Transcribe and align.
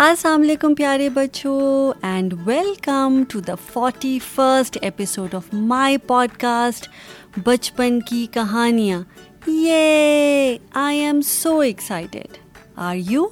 السلام 0.00 0.42
علیکم 0.42 0.74
پیارے 0.74 1.08
بچوں 1.08 1.92
and 2.02 2.34
welcome 2.44 3.22
to 3.28 3.40
the 3.40 3.54
forty 3.72 4.18
first 4.34 4.78
episode 4.82 5.34
of 5.34 5.48
my 5.52 5.96
podcast 6.38 6.88
بچپن 7.44 7.98
کی 8.00 8.24
کہانیاں 8.30 9.02
یہ 9.46 10.56
I 10.74 11.00
am 11.00 11.20
so 11.22 11.58
excited 11.60 12.38
are 12.76 12.96
you 12.96 13.26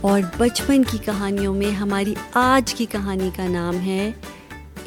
اور 0.00 0.20
بچپن 0.38 0.82
کی 0.82 0.98
کہانیوں 0.98 1.54
میں 1.54 1.70
ہماری 1.70 2.14
آج 2.34 2.74
کی 2.74 2.86
کہانی 2.86 3.30
کا 3.36 3.48
نام 3.48 3.80
ہے 3.80 4.10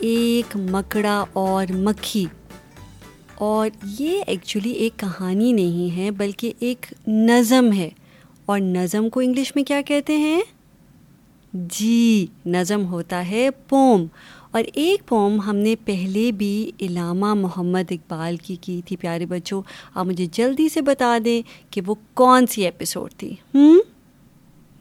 ایک 0.01 0.57
مکڑا 0.57 1.25
اور 1.33 1.65
مکھی۔ 1.71 2.25
اور 3.35 3.69
یہ 3.99 4.21
ایکچولی 4.27 4.71
ایک 4.71 4.97
کہانی 4.97 5.51
نہیں 5.51 5.97
ہے، 5.97 6.11
بلکہ 6.11 6.53
ایک 6.59 6.93
نظم 7.07 7.73
ہے۔ 7.73 7.89
اور 8.45 8.59
نظم 8.59 9.09
کو 9.09 9.19
انگلش 9.19 9.55
میں 9.55 9.63
کیا 9.63 9.81
کہتے 9.81 10.17
ہیں؟ 10.17 10.41
جی 11.53 12.27
نظم 12.45 12.85
ہوتا 12.85 13.27
ہے 13.27 13.49
پوم۔ 13.69 14.05
اور 14.51 14.63
ایک 14.73 15.07
پوم 15.07 15.39
ہم 15.39 15.55
نے 15.55 15.75
پہلے 15.85 16.31
بھی 16.31 16.71
علامہ 16.81 17.33
محمد 17.33 17.91
اقبال 17.91 18.37
کی 18.37 18.55
کی 18.61 18.81
تھی، 18.85 18.95
پیارے 18.95 19.25
بچوں۔ 19.25 19.61
آپ 19.93 20.05
مجھے 20.05 20.25
جلدی 20.31 20.69
سے 20.69 20.81
بتا 20.81 21.17
دیں 21.25 21.41
کہ 21.69 21.81
وہ 21.85 21.95
کون 22.13 22.47
سی 22.47 22.61
ایپیسوڈ 22.61 23.11
تھی۔ 23.17 23.35
ہوں 23.55 23.81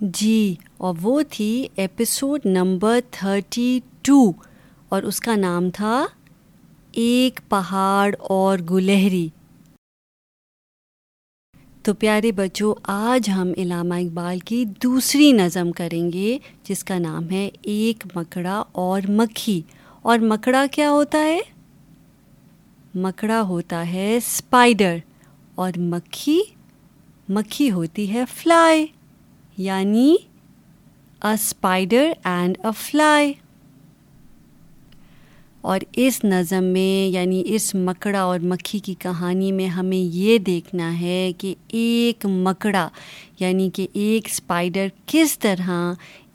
جی 0.00 0.54
اور 0.76 0.94
وہ 1.02 1.22
تھی 1.30 1.68
ایپیسوڈ 1.76 2.40
نمبر 2.44 3.00
تھرٹی 3.10 3.80
ٹو 4.02 4.32
اور 4.90 5.02
اس 5.02 5.20
کا 5.20 5.36
نام 5.36 5.70
تھا 5.70 6.06
ایک 6.92 7.40
پہاڑ 7.48 8.14
اور 8.20 8.58
گلہری۔ 8.58 9.28
تو 11.82 11.94
پیارے 11.94 12.32
بچوں، 12.32 12.74
آج 12.82 13.30
ہم 13.30 13.48
علامہ 13.56 13.94
اقبال 13.94 14.38
کی 14.38 14.64
دوسری 14.64 15.32
نظم 15.32 15.72
کریں 15.72 16.12
گے، 16.12 16.38
جس 16.62 16.84
کا 16.84 16.98
نام 16.98 17.30
ہے 17.30 17.50
ایک 17.62 18.06
مکڑا 18.14 18.64
اور 18.72 19.00
مکھی۔ 19.08 19.62
اور 20.02 20.18
مکڑا 20.18 20.66
کیا 20.72 20.90
ہوتا 20.90 21.18
ہے؟ 21.18 21.40
مکڑا 22.94 23.40
ہوتا 23.42 23.92
ہے 23.92 24.16
اسپائڈر 24.16 24.96
اور 25.54 25.72
مکھی 25.76 26.42
مکھی 27.28 27.70
ہوتی 27.70 28.14
ہے 28.14 28.24
فلائی 28.34 28.86
یعنی 29.56 30.16
a 31.24 31.32
spider 31.32 32.12
and 32.24 32.58
a 32.58 32.70
fly 32.76 33.32
اور 35.62 35.80
اس 36.02 36.22
نظم 36.24 36.64
میں 36.72 37.08
یعنی 37.08 37.42
اس 37.46 37.74
مکڑا 37.74 38.20
اور 38.20 38.40
مکھی 38.42 38.78
کی 38.78 38.94
کہانی 38.98 39.50
میں 39.52 39.66
ہمیں 39.68 39.96
یہ 39.96 40.38
دیکھنا 40.38 40.92
ہے 41.00 41.30
کہ 41.38 41.54
ایک 41.68 42.26
مکڑا 42.26 42.88
یعنی 43.40 43.68
کہ 43.74 43.86
ایک 43.92 44.28
اسپائڈر 44.30 44.86
کس 45.06 45.38
طرح 45.38 45.70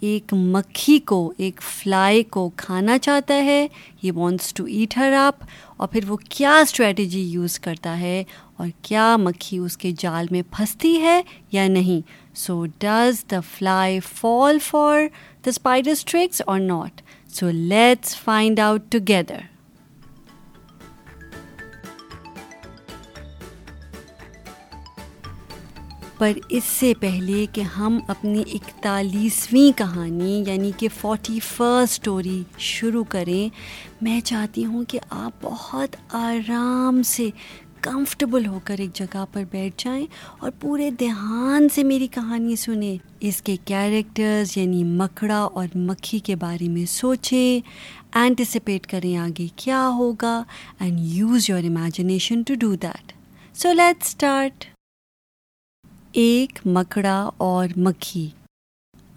ایک 0.02 0.34
مکھی 0.34 0.98
کو، 1.00 1.32
ایک 1.38 1.62
فلائی 1.62 2.24
کو 2.24 2.50
کھانا 2.58 2.98
چاہتا 2.98 3.34
ہے، 3.46 3.68
یہ 4.02 4.12
wants 4.16 4.54
to 4.54 4.64
eat 4.66 4.98
her 4.98 5.14
up 5.18 5.44
اور 5.78 5.88
پھر 5.88 6.04
وہ 6.08 6.18
کیا 6.30 6.58
اسٹریٹجی 6.62 7.22
یوز 7.22 7.60
کرتا 7.60 8.00
ہے، 8.00 8.24
اور 8.58 8.68
کیا 8.82 9.16
مکھی 9.20 9.58
اس 9.58 9.78
کے 9.78 9.92
جال 10.00 10.26
میں 10.32 10.42
پھنستی 10.52 10.96
ہے 11.02 11.22
یا 11.52 11.68
نہیں؟ 11.68 12.02
So 12.38 12.66
does 12.80 13.24
the 13.32 13.40
fly 13.50 14.00
fall 14.12 14.60
for 14.64 15.02
the 15.46 15.50
spider 15.50 15.92
strikes 15.92 16.42
or 16.46 16.60
not 16.60 17.02
so 17.36 17.50
let's 17.52 18.16
find 18.18 18.60
out 18.60 18.92
together 18.92 19.40
پر 26.18 26.32
اس 26.50 26.64
سے 26.64 26.92
پہلے 27.00 27.46
کہ 27.54 27.62
ہم 27.62 27.98
اپنی 28.08 28.44
اکتالیسویں 28.54 29.78
کہانی 29.78 30.44
یعنی 30.48 30.72
کہ 30.78 30.88
فورٹی 31.02 31.40
فرسٹ 31.40 31.92
اسٹوری 31.92 32.42
شروع 32.58 33.04
کریں 33.10 33.50
میں 34.02 34.20
چاہتی 34.22 34.66
ہوں 34.66 34.84
کہ 34.88 35.00
آپ 35.10 35.42
بہت 35.42 35.96
آرام 36.16 37.02
سے 37.04 37.30
کمفرٹیبل 37.86 38.46
ہو 38.46 38.60
کر 38.64 38.80
ایک 38.80 38.94
جگہ 38.94 39.24
پر 39.34 39.44
بیٹھ 39.52 39.84
جائیں 39.84 40.06
اور 40.40 40.52
پورے 40.60 40.90
دھیان 41.00 41.68
سے 41.70 41.84
میری 41.84 42.08
کہانی 42.08 42.56
سنیں۔ 42.56 42.98
اس 43.20 43.42
کے 43.42 43.56
کیریکٹرز 43.66 44.58
یعنی 44.58 44.84
مکڑا 44.84 45.40
اور 45.54 45.68
مکھی 45.76 46.20
کے 46.20 46.36
بارے 46.36 46.70
میں 46.70 46.86
سوچیں۔ 46.86 47.60
اینٹیسپیٹ 48.14 48.88
کریں 48.88 49.16
آگے 49.18 49.48
کیا 49.56 49.88
ہوگا 49.98 50.42
and 50.80 51.00
use 51.00 51.50
your 51.50 51.64
imagination 51.64 52.42
to 52.42 52.54
do 52.60 52.74
that 52.82 53.12
so 53.58 53.74
let 53.74 54.04
start 54.04 54.66
ایک 56.24 56.60
مکڑا 56.66 57.18
اور 57.38 57.68
مکھی 57.78 58.28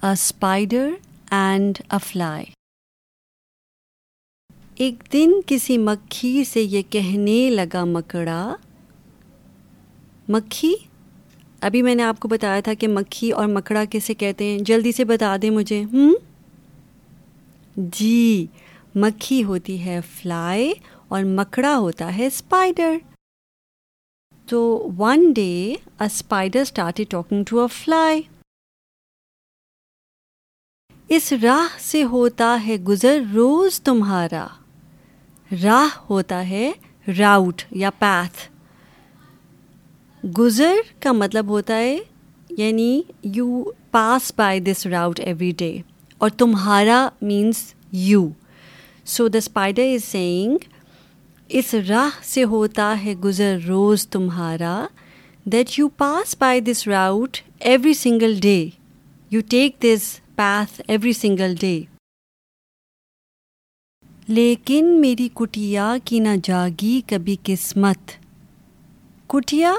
اسپائڈر 0.03 0.91
اینڈ 1.31 1.79
اے 1.91 1.99
فلائی 2.07 2.45
ایک 4.79 5.03
دن 5.13 5.33
کسی 5.47 5.79
مکھی 5.79 6.45
سے 6.45 6.63
یہ 6.63 6.83
کہنے 6.91 7.51
لگا، 7.51 7.85
مکڑا۔ 7.85 8.55
مکھی؟ 10.29 10.75
ابھی 11.61 11.83
میں 11.83 11.95
نے 11.95 12.03
آپ 12.03 12.21
کو 12.21 12.29
بتایا 12.29 12.61
تھا 12.61 12.75
کہ 12.75 12.89
مکھی 12.89 13.31
اور 13.31 13.47
مکڑا 13.47 13.85
کیسے 13.85 14.15
کہتے 14.15 14.45
ہیں۔ 14.45 14.59
جلدی 14.59 14.93
سے 14.93 15.05
بتا 15.05 15.37
دیں 15.43 15.51
مجھے۔ 15.51 15.85
ہوں 15.85 16.15
جی 17.77 18.47
مکھی 18.95 19.45
ہوتی 19.45 19.85
ہے 19.85 20.01
فلائی 20.15 20.73
اور 21.09 21.23
مکڑا 21.23 21.77
ہوتا 21.77 22.17
ہے 22.19 22.27
اسپائڈر 22.27 22.97
تو 24.47 24.89
one 24.99 25.33
day 25.33 25.75
a 26.01 26.05
spider 26.05 26.61
start 26.61 27.01
talking 27.09 27.45
to 27.45 27.61
a 27.61 27.67
fly 27.73 28.23
اس 31.09 31.33
راہ 31.43 31.81
سے 31.81 32.05
ہوتا 32.05 32.59
ہے 32.67 32.77
گزر 32.77 33.23
روز 33.35 33.81
تمہارا۔ 33.81 34.47
راہ 35.51 35.97
ہوتا 36.11 36.49
ہے 36.49 36.71
راؤٹ 37.19 37.63
یا 37.73 37.91
پیتھ 37.99 38.41
گزر 40.23 40.77
کا 41.01 41.13
مطلب 41.13 41.49
ہوتا 41.49 41.77
ہے 41.77 41.97
یعنی 42.51 43.01
you 43.27 43.63
pass 43.91 44.33
by 44.37 44.61
this 44.61 44.87
route 44.87 45.21
every 45.21 45.51
day 45.59 45.71
اور 46.21 46.31
تمہارا 46.37 47.09
means 47.23 47.63
you 47.93 48.29
so 49.07 49.29
the 49.29 49.39
spider 49.39 49.83
is 49.85 50.05
saying 50.05 50.69
اس 51.51 51.75
راہ 51.89 52.23
سے 52.25 52.45
ہوتا 52.45 52.95
ہے 53.05 53.15
گزر 53.25 53.59
روز 53.69 54.07
تمہارا 54.09 54.77
that 55.47 55.79
you 55.79 55.89
pass 55.99 56.37
by 56.39 56.61
this 56.63 56.87
route 56.89 57.37
every 57.61 57.95
single 57.97 58.39
day 58.43 58.59
you 59.33 59.41
take 59.49 59.83
this 59.83 60.17
path 60.37 60.81
every 60.89 61.13
single 61.15 61.55
day 61.61 61.81
لیکن 64.29 65.01
میری 65.01 65.29
کٹیا 65.35 65.97
کی 66.05 66.19
نہ 66.19 66.29
جاگی 66.43 67.01
کبھی 67.07 67.37
قسمت۔ 67.45 68.11
کٹیا؟ 69.27 69.73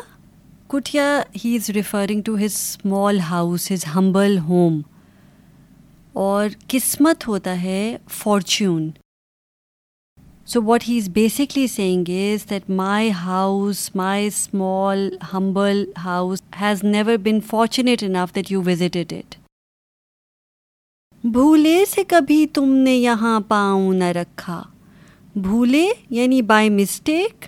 کٹیا 0.68 1.22
ہی 1.46 1.56
is 1.56 1.70
referring 1.70 2.22
to 2.22 2.36
his 2.38 2.44
small 2.44 3.20
house 3.20 3.72
his 3.72 3.86
humble 3.96 4.38
home 4.38 4.82
اور 6.14 6.50
قسمت 6.68 7.28
ہوتا 7.28 7.62
ہے 7.62 7.98
fortune 8.10 8.90
so 10.46 10.62
what 10.64 10.88
he 10.88 10.98
is 10.98 11.10
basically 11.10 11.68
saying 11.68 12.10
is 12.10 12.50
that 12.50 12.70
my 12.70 13.12
house 13.12 13.90
my 13.96 14.28
small 14.28 15.10
humble 15.34 15.86
house 16.06 16.42
has 16.62 16.84
never 16.84 17.18
been 17.18 17.40
fortunate 17.48 18.04
enough 18.04 18.36
that 18.36 18.52
you 18.52 18.62
visited 18.66 19.14
it 19.14 19.36
بھولے 21.24 21.85
سے 21.85 22.03
کبھی 22.03 22.46
تم 22.47 22.69
نے 22.74 22.96
یہاں 22.96 23.40
پاؤں 23.40 23.94
نہ 23.94 24.03
رکھا۔ 24.03 24.62
بھولے 25.36 25.88
یعنی 26.10 26.42
بائی 26.42 26.69
مسٹیک 26.69 27.45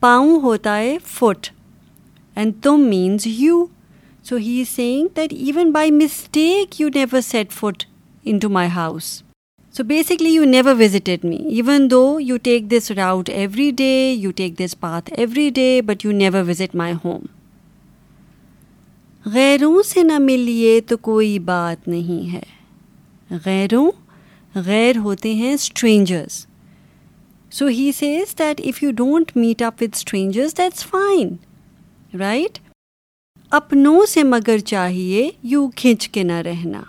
پاؤں 0.00 0.40
ہوتا 0.40 0.78
ہے 0.78 0.96
فٹ 1.06 1.46
اینڈ 2.36 2.52
تم 2.62 2.80
means 2.80 3.26
you 3.26 3.66
so 4.24 4.36
he 4.36 4.60
is 4.60 4.68
saying 4.68 5.08
that 5.16 5.32
even 5.32 5.70
by 5.72 5.90
mistake 5.90 6.80
you 6.80 6.88
never 6.94 7.20
set 7.20 7.52
foot 7.52 7.84
into 8.38 8.48
my 8.48 8.68
house 8.74 9.22
so 9.74 9.84
basically 9.84 10.30
you 10.30 10.44
never 10.44 10.74
visited 10.78 11.24
me 11.24 11.36
even 11.36 11.90
though 11.90 12.20
you 12.20 12.36
take 12.36 12.70
this 12.70 12.90
route 12.90 13.30
every 13.30 13.70
day 13.70 14.12
you 14.12 14.30
take 14.30 14.58
this 14.58 14.80
path 14.80 15.12
every 15.16 15.50
day 15.50 15.82
but 15.82 16.04
you 16.04 16.12
never 16.12 16.48
visit 16.48 16.74
my 16.74 16.94
home 17.04 17.22
غیروں 19.26 19.82
سے 19.82 20.02
نہ 20.02 20.18
ملیے 20.18 20.80
تو 20.80 20.96
کوئی 20.96 21.38
بات 21.38 21.88
نہیں 21.88 22.32
ہے۔ 22.32 22.53
غیروں 23.30 23.90
غیر 24.54 24.96
ہوتے 24.96 25.34
ہیں 25.34 25.52
strangers 25.54 26.46
so 27.50 27.66
he 27.66 27.92
says 27.92 28.38
that 28.38 28.60
if 28.64 28.82
you 28.82 28.90
don't 28.90 29.32
meet 29.36 29.62
up 29.62 29.82
with 29.82 29.96
strangers 29.96 30.56
that's 30.58 30.86
fine 30.86 31.34
right 32.18 32.58
اپنوں 33.50 34.06
سے 34.06 34.22
مگر 34.22 34.58
چاہیے 34.58 35.30
یوں 35.42 35.70
کھنچ 35.76 36.08
کے 36.08 36.22
نہ 36.22 36.40
رہنا. 36.44 36.82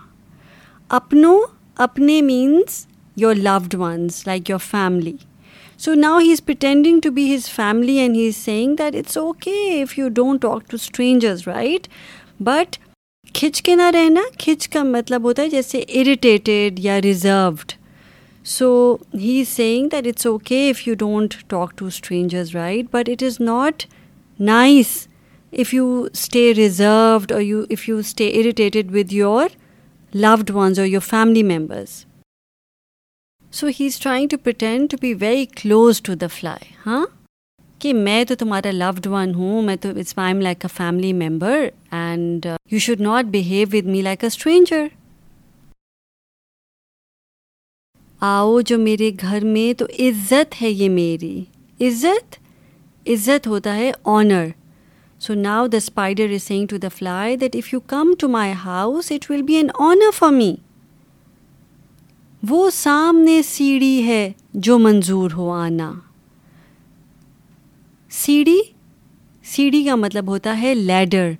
اپنوں 0.88 1.40
اپنے 1.76 2.22
means 2.22 2.86
your 3.16 3.34
loved 3.34 3.74
ones 3.74 4.26
like 4.26 4.50
your 4.50 4.58
family 4.58 5.16
So 5.78 5.94
now 5.94 6.18
he's 6.18 6.40
pretending 6.40 7.00
to 7.02 7.10
be 7.10 7.26
his 7.28 7.48
family 7.48 7.98
and 7.98 8.16
he's 8.16 8.36
saying 8.36 8.76
that 8.76 8.94
it's 8.94 9.16
okay 9.16 9.80
if 9.80 9.98
you 9.98 10.08
don't 10.10 10.40
talk 10.40 10.68
to 10.68 10.78
strangers, 10.78 11.46
right? 11.46 11.88
But 12.40 12.78
کھچ 13.36 13.60
کے 13.62 13.74
نہ 13.74 13.88
رہنا، 13.94 14.20
کھچ 14.38 14.68
کا 14.68 14.82
مطلب 14.82 15.24
ہوتا 15.24 15.42
ہے 15.42 15.48
جیسے 15.48 15.78
اریٹیٹیڈ 16.00 16.78
یا 16.78 17.00
reserved 17.02 17.72
so 18.46 18.68
he 19.14 19.40
is 19.40 19.48
saying 19.48 19.88
that 19.92 20.06
it's 20.06 20.26
okay 20.26 20.60
if 20.70 20.86
you 20.88 20.94
don't 20.98 21.34
talk 21.48 21.76
to 21.78 21.86
strangers 21.86 22.54
right 22.56 22.86
but 22.92 23.08
it 23.08 23.22
is 23.22 23.40
not 23.40 23.84
nice 24.38 24.96
if 25.52 25.74
you 25.74 25.86
stay 26.12 26.52
reserved 26.54 27.32
or 27.32 27.40
you 27.42 27.60
if 27.70 27.88
you 27.88 27.98
stay 27.98 28.28
irritated 28.40 28.94
with 28.94 29.12
your 29.12 29.48
loved 30.14 30.50
ones 30.50 30.78
or 30.78 30.86
your 30.86 31.06
family 31.08 31.42
members 31.44 32.04
so 33.52 33.66
he 33.80 33.86
is 33.86 33.98
trying 34.00 34.28
to 34.28 34.36
pretend 34.44 34.90
to 34.90 34.96
be 35.00 35.14
very 35.20 35.44
close 35.56 36.02
to 36.02 36.14
the 36.14 36.26
fly 36.30 36.72
ہاں 36.86 37.04
کہ 37.78 37.94
میں 37.94 38.24
تو 38.24 38.34
تمہارا 38.34 38.70
loved 38.70 39.06
one 39.06 39.34
ہوں، 39.34 39.62
میں 39.62 39.76
تو 39.76 39.88
it's 39.88 40.18
I 40.18 40.32
am 40.32 40.40
like 40.40 40.64
a 40.64 40.74
family 40.76 41.12
member 41.12 41.68
and 41.90 42.46
you 42.70 42.78
should 42.78 43.00
not 43.00 43.24
behave 43.24 43.68
with 43.72 43.86
me 43.86 44.02
like 44.02 44.24
a 44.24 44.26
stranger 44.26 44.86
آؤ 48.20 48.60
جو 48.60 48.78
میرے 48.78 49.10
گھر 49.20 49.44
میں 49.44 49.72
تو 49.78 49.86
عزت 49.98 50.62
ہے 50.62 50.70
یہ 50.70 50.88
میری۔ 50.88 51.44
عزت؟ 51.80 52.36
عزت 53.06 53.46
ہوتا 53.46 53.74
ہے 53.76 53.90
honour 54.04 54.46
so 55.20 55.34
now 55.34 55.66
the 55.66 55.76
spider 55.76 56.30
is 56.30 56.42
saying 56.42 56.66
to 56.66 56.76
the 56.76 56.88
fly 56.96 57.36
that 57.36 57.56
if 57.56 57.72
you 57.74 57.80
come 57.80 58.14
to 58.18 58.28
my 58.28 58.52
house 58.64 59.12
it 59.12 59.30
will 59.30 59.42
be 59.42 59.54
an 59.54 59.68
honour 59.78 60.10
for 60.14 60.32
me 60.32 60.54
وہ 62.48 62.70
سامنے 62.70 63.42
سیڑھی 63.42 64.06
ہے 64.06 64.32
جو 64.54 64.78
منظور 64.78 65.30
ہو 65.30 65.50
آنا۔ 65.50 65.92
سیڑھی 68.16 68.60
سیڑھی 69.44 69.82
کا 69.84 69.94
مطلب 69.94 70.28
ہوتا 70.28 70.60
ہے 70.60 70.74
لیڈر 70.74 71.32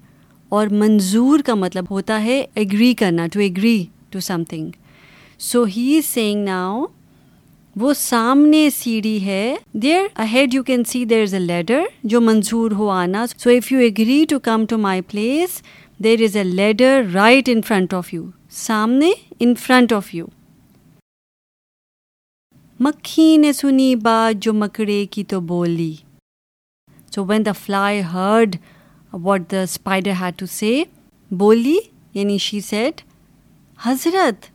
اور 0.49 0.67
منظور 0.71 1.41
کا 1.41 1.55
مطلب 1.55 1.85
ہوتا 1.91 2.23
ہے 2.25 2.45
ایگری 2.55 2.93
کرنا 2.95 3.27
to 3.27 3.41
agree 3.41 3.85
to 4.11 4.21
something 4.45 4.71
so 5.39 5.65
he 5.65 5.97
is 5.97 6.05
saying 6.05 6.45
now 6.45 6.85
وہ 7.77 7.93
سامنے 7.93 8.69
سیڑھی 8.71 9.25
ہے 9.25 9.57
there 9.73 10.21
head 10.33 10.55
you 10.55 10.63
can 10.63 10.85
see 10.85 11.05
there 11.05 11.23
is 11.23 11.35
a 11.35 11.41
ladder 11.41 11.83
جو 12.05 12.21
منظور 12.21 12.71
ہو 12.71 12.89
آنا. 12.89 13.27
So 13.27 13.51
if 13.51 13.73
you 13.73 13.79
agree 13.79 14.25
to 14.29 14.39
come 14.39 14.67
to 14.67 14.79
my 14.79 15.01
place 15.01 15.61
there 16.05 16.23
is 16.23 16.37
a 16.37 16.45
ladder 16.45 17.03
right 17.15 17.49
in 17.49 17.63
front 17.63 17.95
of 17.95 18.15
you 18.15 18.25
سامنے 18.51 19.11
in 19.41 19.55
front 19.55 19.93
of 19.93 20.15
you 20.15 20.27
مکھی 22.81 23.37
نے 23.37 23.53
سنی 23.53 23.95
بات 23.97 24.43
جو 24.43 24.53
مکڑے 24.53 25.05
کی 25.07 25.25
تو 25.25 25.41
بولی. 25.41 25.95
So 27.17 27.25
when 27.25 27.47
the 27.47 27.53
fly 27.53 28.03
heard 28.13 28.57
what 29.13 29.51
the 29.53 29.61
spider 29.61 30.11
had 30.21 30.39
to 30.39 30.47
say 30.47 30.83
بولی 31.31 31.77
یعنی 32.15 32.39
شی 32.39 32.61
سیٹ 32.61 33.01
حضرت 33.79 34.47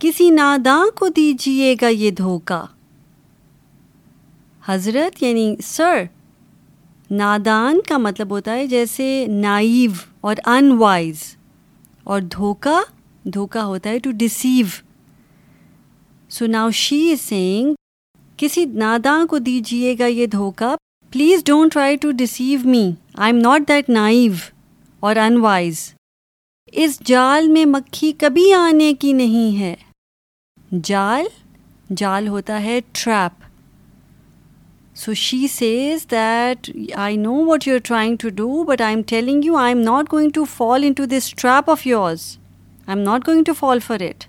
کسی 0.00 0.30
ناداں 0.30 0.84
کو 0.96 1.08
دیجیے 1.08 1.74
گا 1.80 1.88
یہ 1.88 2.10
دھوکا 2.10 2.64
حضرت 4.62 5.22
یعنی 5.22 5.54
سر 5.62 6.02
نادان 7.10 7.80
کا 7.88 7.98
مطلب 7.98 8.30
ہوتا 8.30 8.52
ہے 8.52 8.66
جیسے 8.66 9.26
نائیو 9.28 9.90
اور 10.20 10.36
ان 10.46 10.72
وائز 10.78 11.22
اور 12.04 12.20
دھوکا 12.20 12.80
دھوکا 13.24 13.64
ہوتا 13.64 13.90
ہے 13.90 13.98
to 13.98 14.10
deceive 14.16 14.66
so 16.30 16.46
now 16.46 16.70
she 16.70 17.10
is 17.12 17.20
saying 17.20 17.74
کسی 18.36 18.64
ناداں 18.64 19.24
کو 19.26 19.38
دیجیے 19.38 19.96
گا 19.98 20.06
یہ 20.06 20.26
دھوکا 20.26 20.74
please 21.12 21.44
don't 21.44 21.72
try 21.72 21.96
to 21.96 22.10
deceive 22.10 22.58
me 22.64 22.90
I 23.14 23.32
am 23.32 23.40
not 23.42 23.68
that 23.68 23.88
naive 23.88 24.32
or 25.00 25.16
unwise 25.16 25.36
wise 25.36 25.94
اس 26.72 27.00
جال 27.04 27.48
میں 27.48 27.64
مکھی 27.64 28.12
کبھی 28.12 28.52
آنے 28.52 28.92
کی 28.94 29.12
نہیں 29.12 29.58
ہے۔ 29.60 29.74
جال 30.82 31.24
جال 31.96 32.28
ہوتا 32.28 32.62
ہے 32.62 32.80
trap 32.92 33.42
so 34.96 35.14
she 35.14 35.46
says 35.46 36.06
that 36.10 36.70
I 36.94 37.16
know 37.16 37.34
what 37.46 37.68
you 37.68 37.74
are 37.74 37.80
trying 37.84 38.16
to 38.16 38.28
do 38.28 38.62
but 38.64 38.80
I 38.80 38.94
am 38.94 39.02
telling 39.02 39.44
you 39.44 39.56
I 39.56 39.74
am 39.74 39.82
not 39.82 40.12
going 40.12 40.30
to 40.30 40.44
fall 40.44 40.84
into 40.92 41.04
this 41.04 41.34
trap 41.34 41.70
of 41.70 41.86
yours 41.86 42.38
I 42.86 42.98
am 42.98 43.04
not 43.04 43.28
going 43.28 43.44
to 43.44 43.52
fall 43.52 43.78
for 43.78 44.00
it 44.00 44.24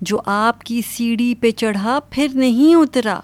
جو 0.00 0.20
آپ 0.26 0.62
کی 0.64 0.80
سیڑھی 0.90 1.34
پہ 1.34 1.50
چڑھا 1.50 2.00
پھر 2.10 2.26
نہیں 2.34 2.74
اترا۔ 2.74 3.20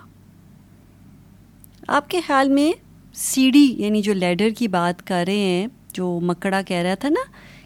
آپ 1.88 2.08
کے 2.10 2.20
خیال 2.26 2.48
میں 2.48 2.70
سیڑھی 3.14 3.74
یعنی 3.78 4.00
جو 4.02 4.12
لیڈر 4.14 4.50
کی 4.58 4.68
بات 4.68 5.06
کر 5.06 5.24
رہے 5.26 5.36
ہیں، 5.36 5.66
جو 5.94 6.18
مکڑا 6.22 6.60
کہہ 6.62 6.76
رہا 6.76 6.94
تھا 7.00 7.08
نا، 7.08 7.20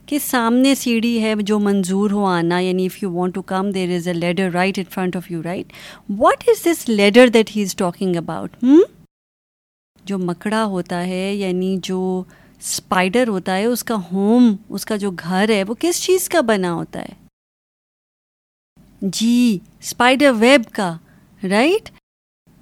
کہ 0.07 0.19
سامنے 0.19 0.75
سیڑھی 0.75 1.23
ہے 1.23 1.35
جو 1.41 1.59
منظور 1.59 2.11
ہو 2.11 2.25
آنا 2.25 2.59
یعنی 2.59 2.87
if 2.87 3.03
you 3.03 3.11
want 3.13 3.35
to 3.35 3.43
come 3.43 3.71
there 3.71 3.95
is 3.97 4.09
a 4.09 4.15
ladder 4.15 4.51
right 4.53 4.79
in 4.79 4.85
front 4.91 5.17
of 5.17 5.31
you 5.31 5.43
right 5.43 5.73
what 6.19 6.45
is 6.49 6.65
this 6.65 6.89
ladder 6.89 7.29
that 7.35 7.51
he 7.57 7.63
is 7.63 7.75
talking 7.77 8.17
about 8.17 8.65
جو 10.05 10.19
مکڑا 10.19 10.65
ہوتا 10.65 11.07
ہے 11.07 11.35
یعنی 11.35 11.77
جو 11.83 12.23
اسپائڈر 12.61 13.29
ہوتا 13.29 13.57
ہے، 13.57 13.65
اس 13.65 13.85
کا 13.85 13.97
ہوم 14.13 14.55
اس 14.69 14.87
کا 14.87 14.97
جو 14.97 15.11
گھر 15.11 15.49
ہے، 15.49 15.63
وہ 15.65 15.75
کس 15.81 16.03
چیز 16.03 16.29
کا 16.29 16.41
بنا 16.41 16.73
ہوتا 16.73 17.01
ہے؟ 17.01 17.15
جی 19.03 19.59
اسپائڈر 19.81 20.33
ویب 20.39 20.63
کا 20.73 20.93
رائٹ 21.43 21.91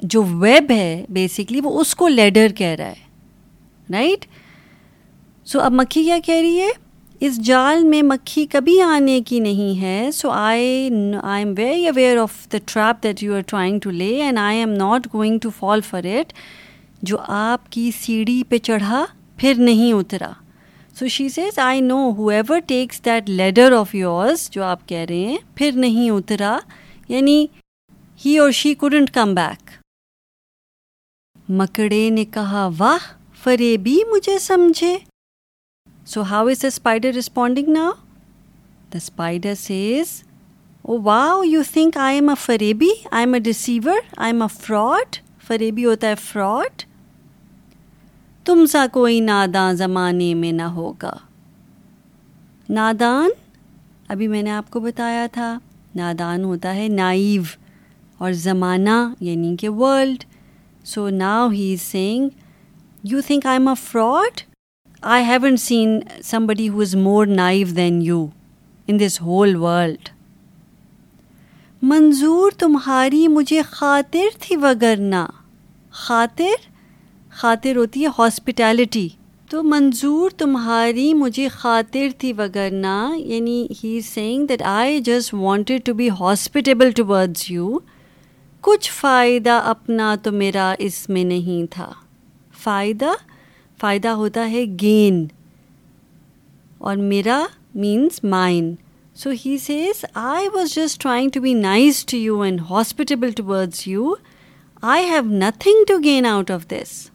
جو 0.02 0.22
ویب 0.22 0.70
ہے 0.70 1.04
بیسکلی 1.08 1.60
وہ 1.60 1.80
اس 1.80 1.94
کو 1.94 2.08
لیڈر 2.08 2.52
کہہ 2.56 2.74
رہا 2.78 2.88
ہے 2.88 3.92
رائٹ 3.92 4.24
سو 5.46 5.60
اب 5.60 5.72
مکھی 5.72 6.02
کیا 6.04 6.18
کہہ 6.24 6.34
رہی 6.34 6.60
ہے؟ 6.60 6.70
اس 7.20 7.38
جال 7.40 7.84
میں 7.84 8.02
مکھی 8.02 8.46
کبھی 8.46 8.80
آنے 8.82 9.20
کی 9.26 9.40
نہیں 9.40 9.80
ہے 9.80 10.10
so 10.14 10.30
I 10.30 10.88
I 11.22 11.44
am 11.44 11.54
very 11.58 11.86
aware 11.88 12.16
of 12.18 12.32
the 12.52 12.58
trap 12.66 13.02
that 13.02 13.22
you 13.22 13.34
are 13.34 13.40
trying 13.46 13.78
to 13.80 13.90
lay 13.90 14.14
and 14.22 14.38
I 14.38 14.58
am 14.58 14.72
not 14.72 15.06
going 15.14 15.38
to 15.38 15.50
fall 15.50 15.80
for 15.80 16.04
it 16.04 16.32
جو 17.02 17.16
آپ 17.28 17.72
کی 17.72 17.90
سیڑھی 18.00 18.42
پہ 18.48 18.58
چڑھا، 18.58 19.04
پھر 19.36 19.54
نہیں 19.58 19.92
اترا۔ 19.92 20.30
So 20.98 21.08
she 21.08 21.28
says 21.28 21.58
I 21.58 21.80
know 21.80 22.10
whoever 22.28 22.58
takes 22.58 23.04
that 23.04 23.30
ladder 23.30 23.72
of 23.72 23.94
yours 23.94 24.50
جو 24.50 24.62
آپ 24.62 24.88
کہہ 24.88 25.04
رہے 25.08 25.16
ہیں، 25.16 25.36
پھر 25.54 25.70
نہیں 25.74 26.10
اترا۔ 26.10 26.58
یعنی 27.08 27.46
ہی 28.24 28.38
اور 28.38 28.50
شی 28.50 28.74
کوڈنٹ 28.74 29.10
کم 29.10 29.34
بیک 29.34 29.70
مکڑے 31.48 32.08
نے 32.10 32.24
کہا، 32.24 32.68
واہ، 32.78 33.04
فریبی 33.42 33.98
مجھے 34.10 34.38
سمجھے. 34.38 34.96
So 36.06 36.22
how 36.22 36.46
is 36.48 36.62
the 36.62 36.68
spider 36.68 37.12
responding 37.12 37.68
نا 37.68 37.90
the 38.92 38.96
spider 38.96 39.54
says 39.54 40.22
oh 40.84 41.00
wow 41.02 41.42
you 41.42 41.62
think 41.72 41.96
I 41.96 42.16
am 42.16 42.28
a 42.28 42.34
فریبی 42.40 42.88
I 43.10 43.24
am 43.24 43.34
a 43.34 43.40
deceiver 43.40 43.98
I 44.16 44.32
am 44.32 44.42
a 44.42 44.48
fraud 44.60 45.16
فریبی 45.46 45.84
ہوتا 45.84 46.08
ہے 46.08 46.14
فراڈ 46.22 46.82
تم 48.44 48.66
سا 48.66 48.86
کوئی 48.92 49.20
ناداں 49.20 49.72
زمانے 49.72 50.32
میں 50.34 50.52
نہ 50.52 50.68
ہوگا 50.76 51.14
نادان 52.68 53.30
ابھی 54.08 54.28
میں 54.28 54.42
نے 54.42 54.50
آپ 54.50 54.70
کو 54.70 54.80
بتایا 54.80 55.26
تھا 55.32 55.58
نادان 55.94 56.44
ہوتا 56.44 56.74
ہے 56.74 56.88
نائیو 56.88 57.42
اور 58.18 58.32
زمانہ 58.32 58.98
یعنی 59.20 59.56
کہ 59.56 59.68
world 59.68 60.24
so 60.86 61.08
now 61.10 61.48
he 61.50 61.72
is 61.72 61.80
saying 61.82 62.28
you 63.04 63.20
think 63.26 63.46
I 63.46 63.58
am 63.58 63.68
a 63.68 63.74
fraud 63.82 64.40
I 65.02 65.24
haven't 65.24 65.56
seen 65.56 65.98
somebody 66.46 66.68
who 66.68 66.80
is 66.80 66.94
more 66.96 67.26
naive 67.26 67.66
than 67.76 68.02
you 68.02 68.26
in 68.88 69.00
this 69.00 69.20
whole 69.22 69.56
world 69.56 70.08
منظور 71.82 72.50
تمہاری 72.58 73.28
مجھے 73.28 73.62
خاطر 73.62 74.36
تھی 74.40 74.56
وگرنا 74.56 75.26
خاطر؟ 75.92 76.64
خاطر 77.32 77.76
ہوتی 77.76 78.02
ہے 78.02 78.08
ہاسپٹیلٹی 78.18 79.08
تو 79.50 79.62
منظور 79.62 80.30
تمہاری 80.30 81.12
مجھے 81.14 81.48
خاطر 81.48 82.08
تھی 82.18 82.32
وگرنا 82.32 82.96
یعنی 83.16 83.66
he 83.84 84.00
saying 84.00 84.46
that 84.46 84.62
I 84.62 85.00
just 85.00 85.34
wanted 85.34 85.84
to 85.84 85.94
be 85.94 86.08
hospitable 86.20 86.90
towards 87.06 87.50
you 87.50 87.78
کچھ 88.60 88.92
فائدہ 88.92 89.60
اپنا 89.64 90.14
تو 90.22 90.32
میرا 90.32 90.74
اس 90.78 91.08
میں 91.08 91.24
نہیں 91.24 91.72
تھا۔ 91.72 91.92
فائدہ؟ 92.62 93.12
فائدہ 93.80 94.08
ہوتا 94.08 94.50
ہے 94.50 94.64
گین 94.80 95.26
اور 96.78 96.96
میرا 96.96 97.44
means 97.74 98.24
mine 98.24 98.74
so 99.16 99.30
he 99.46 99.58
says 99.58 100.04
I 100.14 100.48
was 100.54 100.74
just 100.74 101.00
trying 101.02 101.30
to 101.30 101.40
be 101.40 101.54
nice 101.54 102.04
to 102.06 102.16
you 102.16 102.40
and 102.40 102.60
hospitable 102.70 103.30
towards 103.44 103.82
you 103.88 104.14
I 104.82 105.04
have 105.04 105.22
nothing 105.24 105.84
to 105.88 105.98
gain 106.04 106.26
out 106.26 106.50
of 106.50 106.66
this 106.68 107.10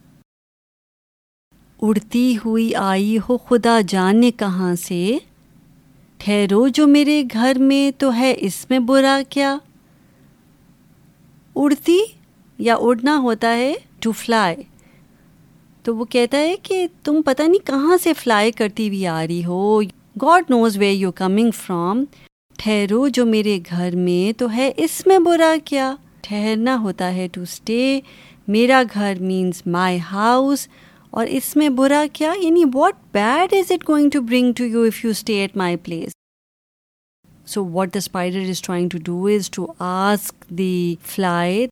اڑتی 1.82 2.36
ہوئی 2.44 2.74
آئی 2.74 3.18
ہو 3.28 3.38
خدا 3.38 3.80
جانے 3.88 4.30
کہاں 4.30 4.74
سے؟ 4.74 5.18
ٹھہرو 6.18 6.68
جو 6.68 6.86
میرے 6.86 7.22
گھر 7.32 7.56
میں 7.58 7.90
تو 7.98 8.14
ہے 8.14 8.34
اس 8.38 8.66
میں 8.70 8.78
برا 8.78 9.20
کیا؟ 9.28 9.56
اڑتی 11.56 11.98
یا 12.58 12.74
اڑنا 12.80 13.16
ہوتا 13.18 13.54
ہے 13.56 13.72
ٹو 14.00 14.12
فلائی 14.12 14.62
تو 15.84 15.96
وہ 15.96 16.04
کہتا 16.04 16.38
ہے 16.38 16.54
کہ 16.62 16.86
تم 17.04 17.20
پتہ 17.24 17.42
نہیں 17.42 17.66
کہاں 17.66 17.96
سے 18.02 18.12
فلائی 18.12 18.52
کرتی 18.52 18.88
ہوئی 18.88 19.06
آ 19.06 19.26
رہی 19.26 19.44
ہو. 19.44 19.80
God 20.22 20.50
knows 20.50 20.76
where 20.78 20.90
you 20.90 21.10
coming 21.12 21.50
from 21.56 22.04
ٹھہرو 22.58 23.06
جو 23.08 23.24
میرے 23.26 23.58
گھر 23.70 23.96
میں 23.96 24.38
تو 24.38 24.50
ہے 24.50 24.70
اس 24.76 25.02
میں 25.06 25.18
برا 25.18 25.54
کیا. 25.64 25.94
ٹھہرنا 26.22 26.76
ہوتا 26.80 27.14
ہے 27.14 27.26
ٹو 27.32 27.42
اسٹے 27.42 28.00
میرا 28.48 28.82
گھر 28.94 29.14
مینس 29.20 29.66
مائی 29.66 29.98
ہاؤس 30.12 30.66
اور 31.10 31.26
اس 31.28 31.54
میں 31.56 31.68
برا 31.68 32.04
کیا? 32.12 32.32
یعنی 32.40 32.64
what 32.74 32.94
bad 33.12 33.54
is 33.54 33.72
it 33.72 33.88
going 33.88 34.10
to 34.10 34.20
bring 34.20 34.52
to 34.52 34.64
you 34.64 34.82
if 34.82 35.04
you 35.04 35.10
stay 35.10 35.40
at 35.40 35.56
my 35.56 35.76
place 35.76 36.12
so 37.46 37.64
what 37.64 37.94
the 37.94 37.98
spider 37.98 38.48
is 38.48 38.62
trying 38.62 38.88
to 38.88 38.98
do 39.04 39.24
is 39.26 39.50
to 39.50 39.66
ask 39.78 40.48
the 40.58 40.94
fly 41.06 41.66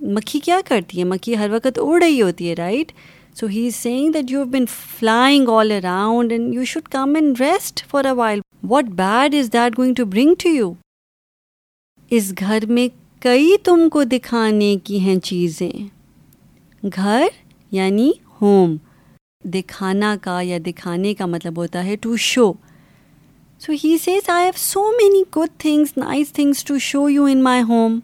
مکھی 0.00 0.40
کیا 0.40 0.60
کرتی 0.66 0.98
ہے 0.98 1.04
مکھی 1.04 1.36
ہر 1.36 1.50
وقت 1.50 1.78
اڑ 1.78 2.02
رہی 2.02 2.20
ہوتی 2.22 2.48
ہے 2.48 2.54
right 2.54 2.92
so 3.34 3.46
he 3.46 3.66
is 3.66 3.74
saying 3.76 4.12
that 4.12 4.30
you 4.30 4.38
have 4.38 4.50
been 4.50 4.64
flying 4.98 5.48
all 5.48 5.72
around 5.72 6.32
and 6.32 6.54
you 6.54 6.64
should 6.64 6.88
come 6.88 7.14
and 7.14 7.40
rest 7.40 7.84
for 7.90 8.04
a 8.04 8.12
while 8.12 8.40
what 8.68 8.84
bad 8.96 9.34
is 9.34 9.52
that 9.52 9.78
going 9.78 9.94
to 9.94 10.04
bring 10.04 10.34
to 10.38 10.48
you 10.48 10.72
اس 12.10 12.32
گھر 12.38 12.66
میں 12.66 12.88
کئی 13.22 13.56
تم 13.64 13.88
کو 13.88 14.02
دکھانے 14.04 14.76
کی 14.84 14.98
ہیں 14.98 15.18
چیزیں 15.20 15.70
گھر 16.82 17.26
یعنی 17.72 18.10
ہوم 18.40 18.76
دکھانا 19.44 20.14
کا 20.22 20.40
یا 20.42 20.58
دکھانے 20.66 21.14
کا 21.14 21.26
مطلب 21.26 21.56
ہوتا 21.56 21.84
ہے 21.84 21.96
to 21.96 22.16
show 22.16 22.52
so 23.62 23.72
he 23.84 23.96
says 24.02 24.28
I 24.30 24.44
have 24.44 24.52
so 24.56 24.82
many 24.90 25.22
good 25.36 25.48
things 25.60 25.96
nice 25.96 26.32
things 26.32 26.62
to 26.64 26.78
show 26.78 27.08
you 27.08 27.24
in 27.30 27.42
my 27.42 27.62
home 27.62 27.98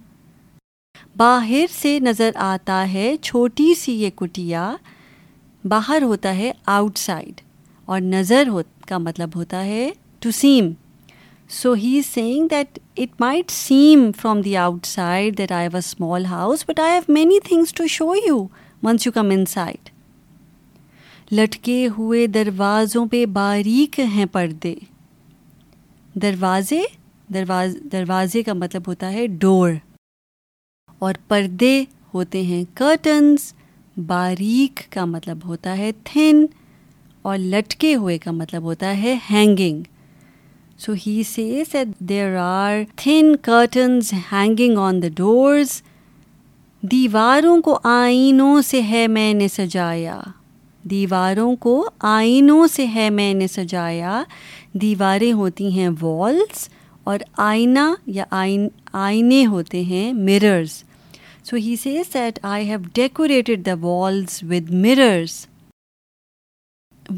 باہر 1.17 1.73
سے 1.73 1.99
نظر 1.99 2.31
آتا 2.35 2.85
ہے، 2.93 3.15
چھوٹی 3.23 3.73
سی 3.75 3.93
یہ 3.93 4.11
کٹیا، 4.17 4.71
باہر 5.65 6.03
ہوتا 6.03 6.35
ہے 6.37 6.51
آؤٹ 6.67 6.99
سائڈ 6.99 7.41
اور 7.89 8.01
نظر 8.01 8.49
ہو، 8.49 8.61
کا 8.89 8.99
مطلب 8.99 9.35
ہوتا 9.35 9.65
ہے 9.65 9.89
to 10.21 10.31
seem 10.31 10.71
so 11.51 11.73
he 11.75 11.97
is 11.99 12.07
saying 12.15 12.49
that 12.49 12.79
it 12.97 13.21
might 13.21 13.51
seem 13.51 14.11
from 14.21 14.41
the 14.41 14.57
outside 14.87 15.39
that 15.39 15.53
I 15.53 15.67
have 15.67 15.77
a 15.77 15.79
small 15.79 16.27
house 16.27 16.65
but 16.69 16.81
I 16.81 16.93
have 16.93 17.13
many 17.13 17.39
things 17.45 17.73
to 17.75 17.87
show 17.87 18.13
you 18.27 18.37
once 18.83 19.07
you 19.07 19.13
come 19.13 19.31
inside 19.47 19.91
لٹکے 21.35 21.89
ہوئے 21.99 22.27
دروازوں 22.27 23.07
پہ 23.07 23.25
باریک 23.39 23.99
ہیں 24.15 24.27
پردے۔ 24.33 24.75
دروازے 26.23 26.83
دروازے 27.35 27.79
دروازے 27.93 28.43
کا 28.43 28.53
مطلب 28.53 28.83
ہوتا 28.87 29.13
ہے 29.13 29.27
ڈور۔ 29.27 29.71
اور 30.99 31.15
پردے 31.29 31.85
ہوتے 32.15 32.43
ہیں 32.43 32.65
کرٹنس 32.75 33.53
باریک 34.07 34.93
کا 34.93 35.05
مطلب 35.05 35.39
ہوتا 35.45 35.79
ہے 35.79 35.91
تھن۔ 36.05 36.47
اور 37.23 37.39
لٹکے 37.39 37.95
ہوئے 37.95 38.19
کا 38.19 38.31
مطلب 38.31 38.63
ہوتا 38.63 38.97
ہے 38.97 39.19
hanging 39.31 39.83
so 40.79 40.93
he 41.07 41.23
says 41.23 41.77
there 41.99 42.37
are 42.37 42.75
thin 42.97 43.37
curtains 43.43 44.13
hanging 44.13 44.79
on 44.79 45.03
the 45.03 45.09
doors 45.09 45.83
دیواروں 46.83 47.63
کو 47.63 47.79
آئینوں 47.85 48.63
سے 48.63 48.83
ہے 48.83 49.07
میں 49.07 49.35
نے 49.35 49.49
سجایا۔ 49.49 50.21
دیواروں 50.83 51.57
کو 51.57 51.91
آئینوں 51.99 52.67
سے 52.67 52.87
ہے 52.87 53.11
میں 53.11 53.35
نے 53.35 53.47
سجایا۔ 53.47 54.23
دیواریں 54.80 55.33
ہوتی 55.33 55.68
ہیں 55.68 55.88
والس 56.00 56.68
اور 57.04 57.18
آئینہ 57.37 57.95
یا 58.06 58.25
آئینے 58.92 59.47
ہوتے 59.47 59.83
ہیں 59.83 60.12
mirrors 60.12 60.83
so 61.45 61.56
he 61.56 61.76
says 61.76 62.14
that 62.14 62.38
I 62.42 62.68
have 62.68 62.78
decorated 62.92 63.66
the 63.66 63.75
walls 63.80 64.42
with 64.42 64.71
mirrors 64.71 65.47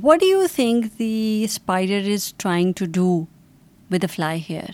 what 0.02 0.20
do 0.20 0.26
you 0.26 0.42
think 0.54 0.84
the 0.98 1.40
spider 1.44 2.10
is 2.12 2.32
trying 2.34 2.72
to 2.72 2.84
do 2.92 3.24
with 3.90 4.04
a 4.04 4.06
fly 4.06 4.40
here 4.50 4.70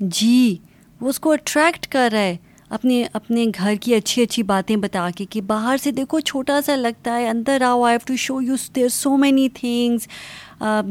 جی 0.00 0.56
وہ 1.00 1.08
اس 1.08 1.20
کو 1.20 1.32
اٹریکٹ 1.32 1.86
کر 1.86 2.08
رہا 2.12 2.18
ہے۔ 2.18 2.36
اپنے 2.70 3.02
اپنے 3.12 3.44
گھر 3.54 3.74
کی 3.80 3.94
اچھی 3.94 4.22
اچھی 4.22 4.42
باتیں 4.42 4.76
بتا 4.76 5.08
کے 5.16 5.24
کہ 5.30 5.40
باہر 5.46 5.76
سے 5.82 5.90
دیکھو 5.90 6.20
چھوٹا 6.20 6.60
سا 6.66 6.76
لگتا 6.76 7.16
ہے، 7.16 7.28
اندر 7.28 7.62
آؤ 7.62 7.82
I 7.84 7.94
have 7.94 8.06
to 8.06 8.16
show 8.18 8.40
you 8.42 8.54
there 8.76 8.88
so 8.88 9.16
many 9.16 9.48
things 9.54 10.08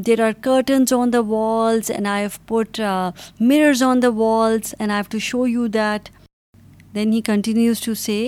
there 0.06 0.22
are 0.26 0.32
curtains 0.42 0.94
on 0.94 1.14
the 1.14 1.20
walls 1.28 1.90
and 1.92 2.08
I 2.08 2.24
have 2.24 2.38
put 2.48 2.80
mirrors 3.40 3.84
on 3.84 4.02
the 4.02 4.10
walls 4.16 4.74
and 4.80 4.92
I 4.92 5.00
have 5.00 5.12
to 5.12 5.20
show 5.28 5.46
you 5.48 5.68
that 5.74 6.10
then 6.96 7.14
he 7.14 7.22
continues 7.26 7.82
to 7.86 7.94
say 7.94 8.20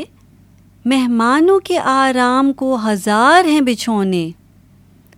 مہمانوں 0.85 1.59
کے 1.65 1.77
آرام 1.79 2.51
کو 2.53 2.77
ہزار 2.85 3.45
ہیں 3.45 3.61
بچھونے. 3.61 4.29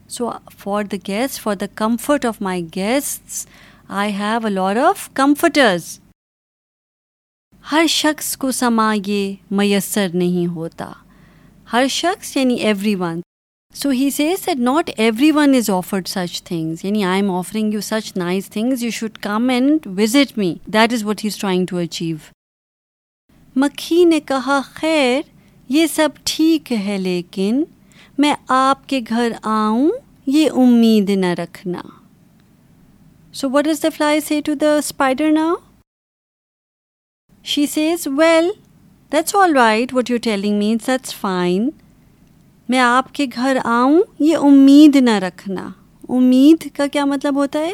So 0.10 0.30
for 0.58 0.84
the 0.92 0.98
guest 1.08 1.40
for 1.42 1.56
the 1.56 1.66
comfort 1.76 2.26
of 2.26 2.42
my 2.42 2.66
guest 2.76 3.48
I 3.90 4.14
have 4.14 4.46
a 4.46 4.50
lot 4.54 4.76
of 4.90 5.10
comforters 5.14 5.98
ہر 7.72 7.86
شخص 7.90 8.38
کو 8.38 8.52
سما 8.52 8.96
یہ 9.06 9.34
میسر 9.52 10.08
نہیں 10.14 10.48
ہوتا۔ 10.48 10.92
ہر 11.74 11.88
شخص 11.90 12.38
یعنی 12.38 12.56
everyone 12.96 13.22
so 13.76 13.90
he 13.90 14.10
says 14.10 14.46
that 14.46 14.58
not 14.58 14.90
everyone 15.32 15.56
is 15.56 15.70
offered 15.70 16.08
such 16.08 16.44
things 16.44 16.86
یعنی 16.86 17.04
I 17.04 17.22
am 17.22 17.32
offering 17.32 17.74
you 17.74 17.82
such 17.82 18.18
nice 18.18 18.50
things 18.50 18.84
you 18.84 18.90
should 18.90 19.18
come 19.18 19.50
and 19.50 19.88
visit 19.98 20.38
me 20.38 20.56
that 20.66 20.94
is 20.94 21.04
what 21.04 21.24
he 21.24 21.30
is 21.30 21.38
trying 21.38 21.66
to 21.66 21.78
achieve 21.78 22.18
مکھی 23.56 24.04
نے 24.04 24.20
کہا، 24.20 24.62
خیر، 24.74 25.22
یہ 25.70 25.88
سب 25.88 26.10
ٹھیک 26.24 26.72
ہے، 26.72 26.98
لیکن 26.98 27.64
میں 28.18 28.34
آپ 28.48 28.90
کے 28.90 29.02
گھر 29.10 29.32
آؤں، 29.42 29.90
یہ 30.26 30.50
امید 30.52 31.10
نہ 31.10 31.26
رکھنا۔ 31.26 31.82
So 33.34 33.50
what 33.50 33.68
is 33.68 33.84
the 33.84 33.88
fly 33.98 34.20
says 34.20 34.42
to 34.42 34.54
the 34.54 34.78
spider 34.78 35.32
now 35.32 35.54
she 37.48 37.66
says 37.66 38.08
well 38.18 38.50
that's 39.12 39.36
all 39.36 39.56
right 39.56 39.94
what 39.94 40.10
you 40.12 40.18
telling 40.24 40.58
means 40.58 40.88
that's 40.88 41.16
fine 41.16 41.70
میں 42.70 42.80
آپ 42.80 43.14
کے 43.14 43.26
گھر 43.36 43.58
آؤں 43.64 44.02
یہ 44.20 44.38
امید 44.38 44.96
نہ 44.96 45.10
رکھنا 45.10 45.70
امید 46.10 46.68
کا 46.76 46.88
کیا 46.88 47.06
مطلب 47.06 47.36
ہوتا 47.36 47.60
ہے 47.60 47.72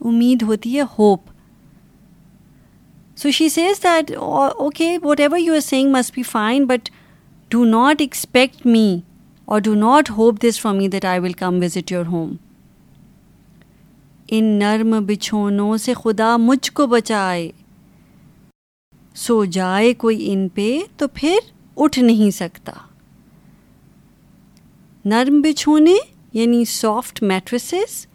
امید 0.00 0.42
ہوتی 0.42 0.76
ہے 0.76 0.82
hope 0.98 1.30
so 3.16 3.30
she 3.30 3.48
says 3.48 3.82
that 3.82 4.10
okay 4.16 4.98
whatever 5.20 5.38
you 5.38 5.54
are 5.54 5.60
saying 5.60 5.92
must 5.92 6.14
be 6.14 6.22
fine 6.22 6.66
but 6.66 6.90
do 7.50 7.64
not 7.64 8.00
expect 8.00 8.66
me 8.66 9.00
or 9.44 9.60
do 9.60 9.74
not 9.74 10.10
hope 10.10 10.42
this 10.42 10.60
from 10.60 10.76
me 10.76 10.88
that 10.88 11.04
I 11.04 11.20
will 11.20 11.32
come 11.32 11.62
visit 11.62 11.92
your 11.92 12.06
home 12.06 12.36
ان 14.28 14.44
نرم 14.44 15.04
بچھونوں 15.06 15.76
سے 15.76 15.94
خدا 15.94 16.36
مجھ 16.36 16.72
کو 16.72 16.86
بچائے 16.86 17.50
سو 19.16 19.44
جائے 19.44 19.92
کوئی 19.94 20.32
ان 20.32 20.48
پہ 20.48 20.78
تو 20.96 21.06
پھر 21.08 21.38
اٹھ 21.76 21.98
نہیں 21.98 22.30
سکتا۔ 22.30 22.72
نرم 25.04 25.40
بچھونے 25.40 25.94
یعنی 26.32 26.64
سافٹ 26.64 27.22
میٹریسز 27.22 28.06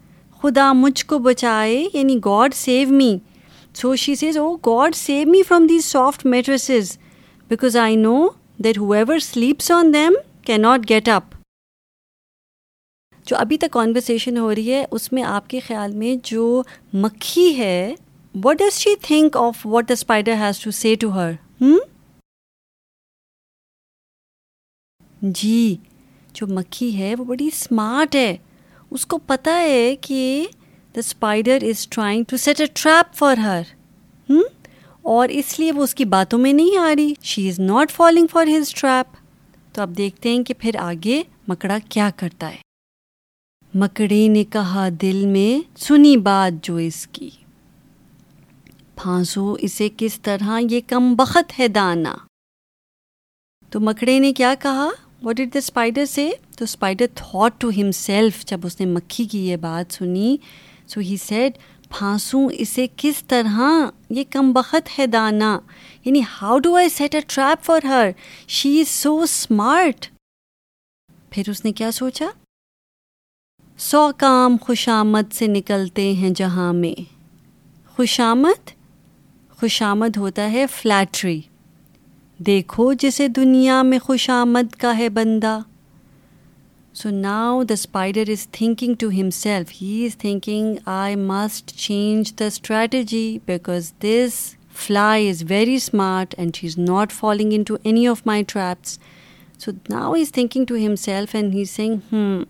خدا 0.42 0.72
مجھ 0.72 1.04
کو 1.06 1.18
بچائے 1.18 1.88
یعنی 1.94 2.16
God 2.24 2.54
save 2.54 2.88
me 2.88 3.16
so 3.74 3.94
she 3.96 4.14
says 4.14 4.36
oh 4.36 4.54
God 4.56 4.94
save 4.94 5.28
me 5.28 5.42
from 5.42 5.66
these 5.66 5.84
soft 5.84 6.26
mattresses 6.26 6.96
because 7.48 7.76
I 7.76 7.96
know 7.96 8.28
that 8.64 8.78
whoever 8.92 9.18
sleeps 9.18 9.70
on 9.70 9.92
them 9.94 10.14
کی 10.44 10.56
ناٹ 10.56 10.88
گیٹ 10.88 11.08
اپ 11.08 11.34
جو 13.26 13.36
ابھی 13.36 13.58
تک 13.58 13.70
کانورسیشن 13.72 14.38
ہو 14.38 14.54
رہی 14.54 14.72
ہے، 14.72 14.84
اس 14.90 15.12
میں 15.12 15.22
آپ 15.22 15.48
کے 15.50 15.60
خیال 15.60 15.92
میں 15.92 16.14
جو 16.24 16.62
مکھی 16.94 17.56
ہے 17.58 17.94
what 18.34 18.58
does 18.58 18.78
she 18.78 18.94
think 19.02 19.36
of 19.36 19.66
what 19.66 19.88
the 19.88 19.92
spider 19.92 20.34
has 20.40 20.58
to 20.60 20.70
see 20.70 20.94
to 20.94 21.12
her 21.14 21.32
جی 25.22 25.76
جو 26.34 26.46
مکھی 26.46 26.96
ہے 26.98 27.14
وہ 27.14 27.24
بڑی 27.24 27.46
اسمارٹ 27.46 28.14
ہے 28.14 28.36
اس 28.90 29.06
کو 29.06 29.18
پتہ 29.26 29.50
ہے 29.50 29.94
کہ 30.00 30.46
the 30.94 31.00
spider 31.00 31.64
is 31.68 31.86
trying 31.88 32.24
to 32.28 32.36
set 32.36 32.60
a 32.60 32.66
trap 32.74 33.14
for 33.14 33.36
her 33.36 33.62
اور 35.04 35.28
اس 35.28 35.58
لیے 35.60 35.72
وہ 35.72 35.82
اس 35.82 35.94
کی 35.94 36.04
باتوں 36.06 36.38
میں 36.38 36.52
نہیں 36.52 36.76
آ 36.78 36.92
رہی 36.96 37.12
she 37.24 37.48
is 37.48 37.60
not 37.60 37.90
following 37.90 38.26
for 38.30 38.46
his 38.46 38.74
trap 38.74 39.16
تو 39.74 39.82
اب 39.82 39.96
دیکھتے 39.96 40.32
ہیں 40.32 40.42
کہ 40.44 40.54
پھر 40.58 40.76
آگے 40.80 41.22
مکڑا 41.48 41.78
کیا 41.88 42.10
کرتا 42.16 42.50
ہے 42.50 42.60
مکڑے 43.74 44.26
نے 44.28 44.44
کہا 44.44 44.88
دل 45.02 45.24
میں 45.26 45.78
سنی 45.78 46.16
بات 46.22 46.64
جو 46.64 46.76
اس 46.76 47.06
کی 47.06 47.30
پھانسو، 49.02 49.56
اسے 49.58 49.88
کس 49.96 50.20
طرح؟ 50.22 50.60
یہ 50.70 50.80
کم 50.86 51.14
بخت 51.14 51.58
ہے 51.58 51.68
دانا۔ 51.68 52.16
تو 53.70 53.80
مکڑے 53.80 54.18
نے 54.18 54.32
کیا 54.32 54.54
کہا؟ 54.60 54.88
واٹ 55.22 55.36
ڈٹ 55.36 55.54
دا 55.54 55.58
اسپائڈر 55.58 56.04
سے 56.04 56.30
تو 56.56 56.64
اسپائڈر 56.64 57.06
تھاٹ 57.14 57.60
ٹو 57.60 57.68
ہم 57.68 57.90
سیلف 57.90 58.44
جب 58.44 58.60
اس 58.62 58.80
نے 58.80 58.86
مکھی 58.86 59.24
کی 59.24 59.46
یہ 59.48 59.56
بات 59.56 59.92
سنی۔ 59.92 60.36
سو 60.86 61.00
ہی 61.00 61.16
سیڈ 61.16 61.52
پھانسوں 61.90 62.48
اسے 62.52 62.86
کس 62.96 63.24
طرح؟ 63.24 63.60
یہ 64.10 64.24
کم 64.30 64.52
بخت 64.52 64.98
ہے 64.98 65.06
دانا۔ 65.06 65.60
یعنی 66.04 66.20
how 66.20 66.58
do 66.58 66.74
I 66.74 66.88
set 66.88 67.14
a 67.14 67.20
trap 67.26 67.64
for 67.64 67.86
her 67.86 68.10
she 68.48 68.80
is 68.80 68.88
so 68.88 69.20
smart 69.20 70.06
پھر 71.30 71.42
اس 71.50 71.64
نے 71.64 71.72
کیا 71.72 71.90
سوچا؟ 71.90 72.26
سو 73.78 74.10
کام 74.16 74.56
خوشامد 74.60 75.32
سے 75.32 75.46
نکلتے 75.46 76.12
ہیں 76.12 76.30
جہاں 76.30 76.72
میں۔ 76.72 77.02
خوشامد؟ 77.96 78.81
خوشامد 79.62 80.16
ہوتا 80.16 80.52
ہے 80.52 80.66
فلیٹری 80.66 81.40
دیکھو 82.38 82.92
جسے 82.92 83.28
دنیا 83.28 83.82
میں 83.82 83.98
خوش 83.98 84.30
آمد 84.30 84.74
کا 84.74 84.98
ہے 84.98 85.08
بندہ۔ 85.08 85.58
So 86.94 87.10
now 87.10 87.62
the 87.62 87.72
spider 87.72 88.30
is 88.30 88.46
thinking 88.48 88.94
to 88.94 89.08
himself 89.30 89.70
he 89.82 90.04
is 90.04 90.16
thinking 90.16 90.74
I 90.86 91.16
must 91.16 91.70
change 91.70 92.32
the 92.38 92.44
strategy 92.44 93.38
because 93.46 93.92
this 94.02 94.56
fly 94.86 95.28
is 95.30 95.44
very 95.48 95.74
smart 95.74 96.34
and 96.38 96.56
she 96.56 96.66
is 96.66 96.78
not 96.78 97.12
following 97.12 97.52
into 97.62 97.76
any 97.82 98.06
of 98.06 98.22
my 98.26 98.42
traps 98.48 98.98
so 99.58 99.70
now 99.88 100.14
is 100.14 100.32
thinking 100.32 100.64
to 100.64 100.76
himself 100.96 101.34
and 101.34 101.54
he 101.54 101.64
sang 101.64 101.96
hmm 102.12 102.42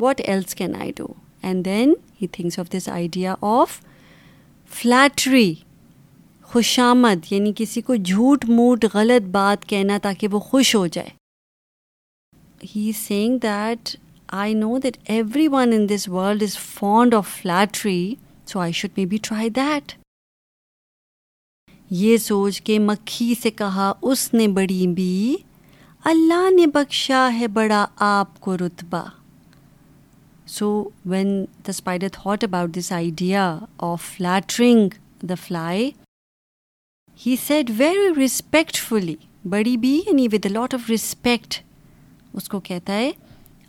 what 0.00 0.20
else 0.24 0.54
can 0.54 0.76
I 0.80 0.92
do 0.96 1.06
and 1.42 1.64
then 1.64 1.94
he 2.22 2.26
thinks 2.26 2.58
of 2.58 2.66
this 2.74 2.88
idea 2.88 3.34
of 3.40 3.80
flattery 4.72 5.54
خوش 6.52 6.78
آمد 6.78 7.32
یعنی 7.32 7.52
کسی 7.56 7.80
کو 7.80 7.94
جھوٹ 7.94 8.44
موٹ 8.48 8.84
غلط 8.94 9.28
بات 9.30 9.66
کہنا 9.66 9.98
تاکہ 10.02 10.28
وہ 10.28 10.38
خوش 10.40 10.74
ہو 10.74 10.86
جائے۔ 10.86 11.08
He 12.76 12.90
saying 12.96 13.38
that 13.38 13.96
I 14.28 14.54
know 14.54 14.78
that 14.78 14.96
everyone 15.48 15.72
in 15.72 15.88
this 15.88 16.08
world 16.08 16.42
is 16.42 16.56
fond 16.58 17.14
of 17.14 17.28
flattery 17.28 18.14
so 18.46 18.60
I 18.60 18.72
should 18.72 18.90
maybe 19.06 19.16
try 19.22 19.50
that 19.50 19.92
یہ 21.90 22.16
سوچ 22.16 22.60
کے 22.62 22.78
مکھی 22.78 23.34
سے 23.42 23.50
کہا 23.50 23.92
اس 24.02 24.32
نے 24.34 24.48
بڑی 24.48 24.86
بھی 24.86 25.36
اللہ 26.04 26.50
نے 26.50 26.66
بخشا 26.66 27.28
ہے 27.40 27.46
بڑا 27.46 27.86
آپ 27.96 28.40
کو 28.40 28.56
رتبہ۔ 28.56 29.02
So 30.46 30.88
when 31.06 31.44
the 31.44 31.70
spider 31.70 32.08
thought 32.12 32.44
about 32.44 32.76
this 32.76 32.92
idea 32.92 33.58
of 33.78 34.02
flattering 34.16 34.88
the 35.22 35.34
fly 35.46 35.90
he 37.26 37.36
said 37.36 37.70
very 37.78 38.08
respectfully 38.16 39.14
بڑی 39.48 39.76
بھی 39.76 39.94
یعنی 40.06 40.26
ود 40.32 40.46
لاٹ 40.46 40.74
آف 40.74 40.88
ریسپیکٹ 40.90 41.54
اس 42.32 42.48
کو 42.48 42.60
کہتا 42.60 42.92
ہے 42.92 43.10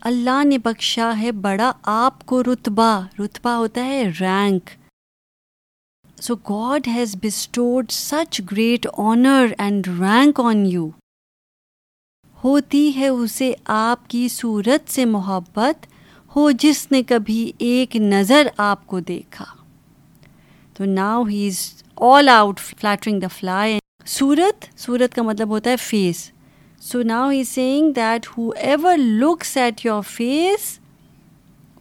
اللہ 0.01 0.43
نے 0.43 0.57
بخشا 0.57 1.11
ہے 1.17 1.31
بڑا 1.31 1.71
آپ 1.83 2.25
کو 2.25 2.43
رتبہ 2.43 2.91
رتبہ 3.19 3.49
ہوتا 3.49 3.85
ہے 3.85 4.03
rank 4.19 4.69
so 6.17 6.35
God 6.49 6.87
has 6.87 7.15
bestowed 7.23 7.91
such 7.91 8.41
great 8.51 8.87
honour 8.97 9.53
and 9.57 9.87
rank 9.99 10.39
on 10.39 10.65
you 10.65 10.89
ہوتی 12.43 12.91
ہے 12.95 13.07
اسے 13.07 13.53
آپ 13.65 14.09
کی 14.09 14.27
صورت 14.27 14.91
سے 14.91 15.05
محبت 15.05 15.85
ہو 16.35 16.49
جس 16.51 16.91
نے 16.91 17.03
کبھی 17.03 17.51
ایک 17.57 17.95
نظر 17.95 18.47
آپ 18.57 18.87
کو 18.87 18.99
دیکھا 18.99 19.45
تو 20.73 20.85
now 20.85 21.23
he 21.23 21.47
is 21.47 21.80
all 22.01 22.29
out 22.29 22.59
flattering 22.59 23.19
the 23.19 23.27
fly 23.29 23.77
سورت 24.07 24.65
سورت 24.77 25.15
کا 25.15 25.21
مطلب 25.21 25.49
ہوتا 25.49 25.69
ہے 25.69 25.75
face 25.79 26.29
so 26.81 27.01
now 27.03 27.29
he 27.29 27.43
saying 27.43 27.91
that 27.91 28.27
whoever 28.59 28.97
looks 28.97 29.55
at 29.57 29.85
your 29.85 30.01
face 30.07 30.63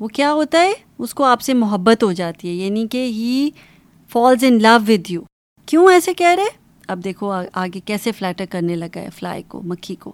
وہ 0.01 0.09
کیا 0.09 0.33
ہوتا 0.33 0.61
ہے 0.61 0.73
اس 0.99 1.15
کو 1.15 1.25
آپ 1.25 1.41
سے 1.41 1.55
محبت 1.55 2.03
ہو 2.03 2.11
جاتی 2.13 2.49
ہے 2.49 2.53
یعنی 2.55 2.87
کہ 2.87 3.05
he 3.09 3.51
falls 4.11 4.45
in 4.45 4.59
love 4.63 4.77
with 4.87 5.11
you 5.11 5.23
کیوں 5.69 5.89
ایسے 5.91 6.15
کہہ 6.15 6.35
رہے 6.37 6.59
اب 6.89 7.05
دیکھو 7.05 7.33
آگے 7.55 7.81
کیسے 7.81 8.13
فلیٹر 8.13 8.47
کرنے 8.51 8.77
لگا 8.77 9.01
ہے 9.01 9.11
فلائی 9.15 9.43
کو 9.49 9.61
مکھی 9.63 9.95
کو 9.95 10.13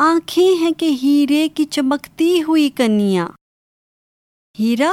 آنکھیں 0.00 0.54
ہیں 0.62 0.72
کہ 0.78 0.90
ہیرے 1.02 1.46
کی 1.54 1.64
چمکتی 1.70 2.30
ہوئی 2.42 2.68
کنیا 2.76 3.26
ہیرا 4.58 4.92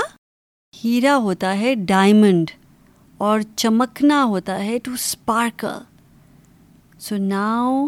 ہیرا 0.73 1.17
ہوتا 1.17 1.57
ہے 1.59 1.75
ڈائمنڈ 1.85 2.51
اور 3.17 3.41
چمکنا 3.55 4.23
ہوتا 4.23 4.57
ہے 4.63 4.77
to 4.83 4.91
sparkle 4.93 5.77
so 6.99 7.17
now 7.17 7.87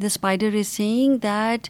the 0.00 0.06
spider 0.06 0.54
is 0.58 0.66
saying 0.68 1.16
that 1.22 1.68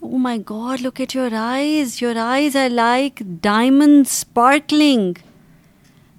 oh 0.00 0.18
my 0.18 0.38
God 0.50 0.82
look 0.82 1.00
at 1.00 1.16
your 1.16 1.32
eyes 1.38 1.96
your 2.02 2.16
eyes 2.16 2.56
are 2.56 2.68
like 2.70 3.22
diamond 3.42 4.04
sparkling 4.06 5.12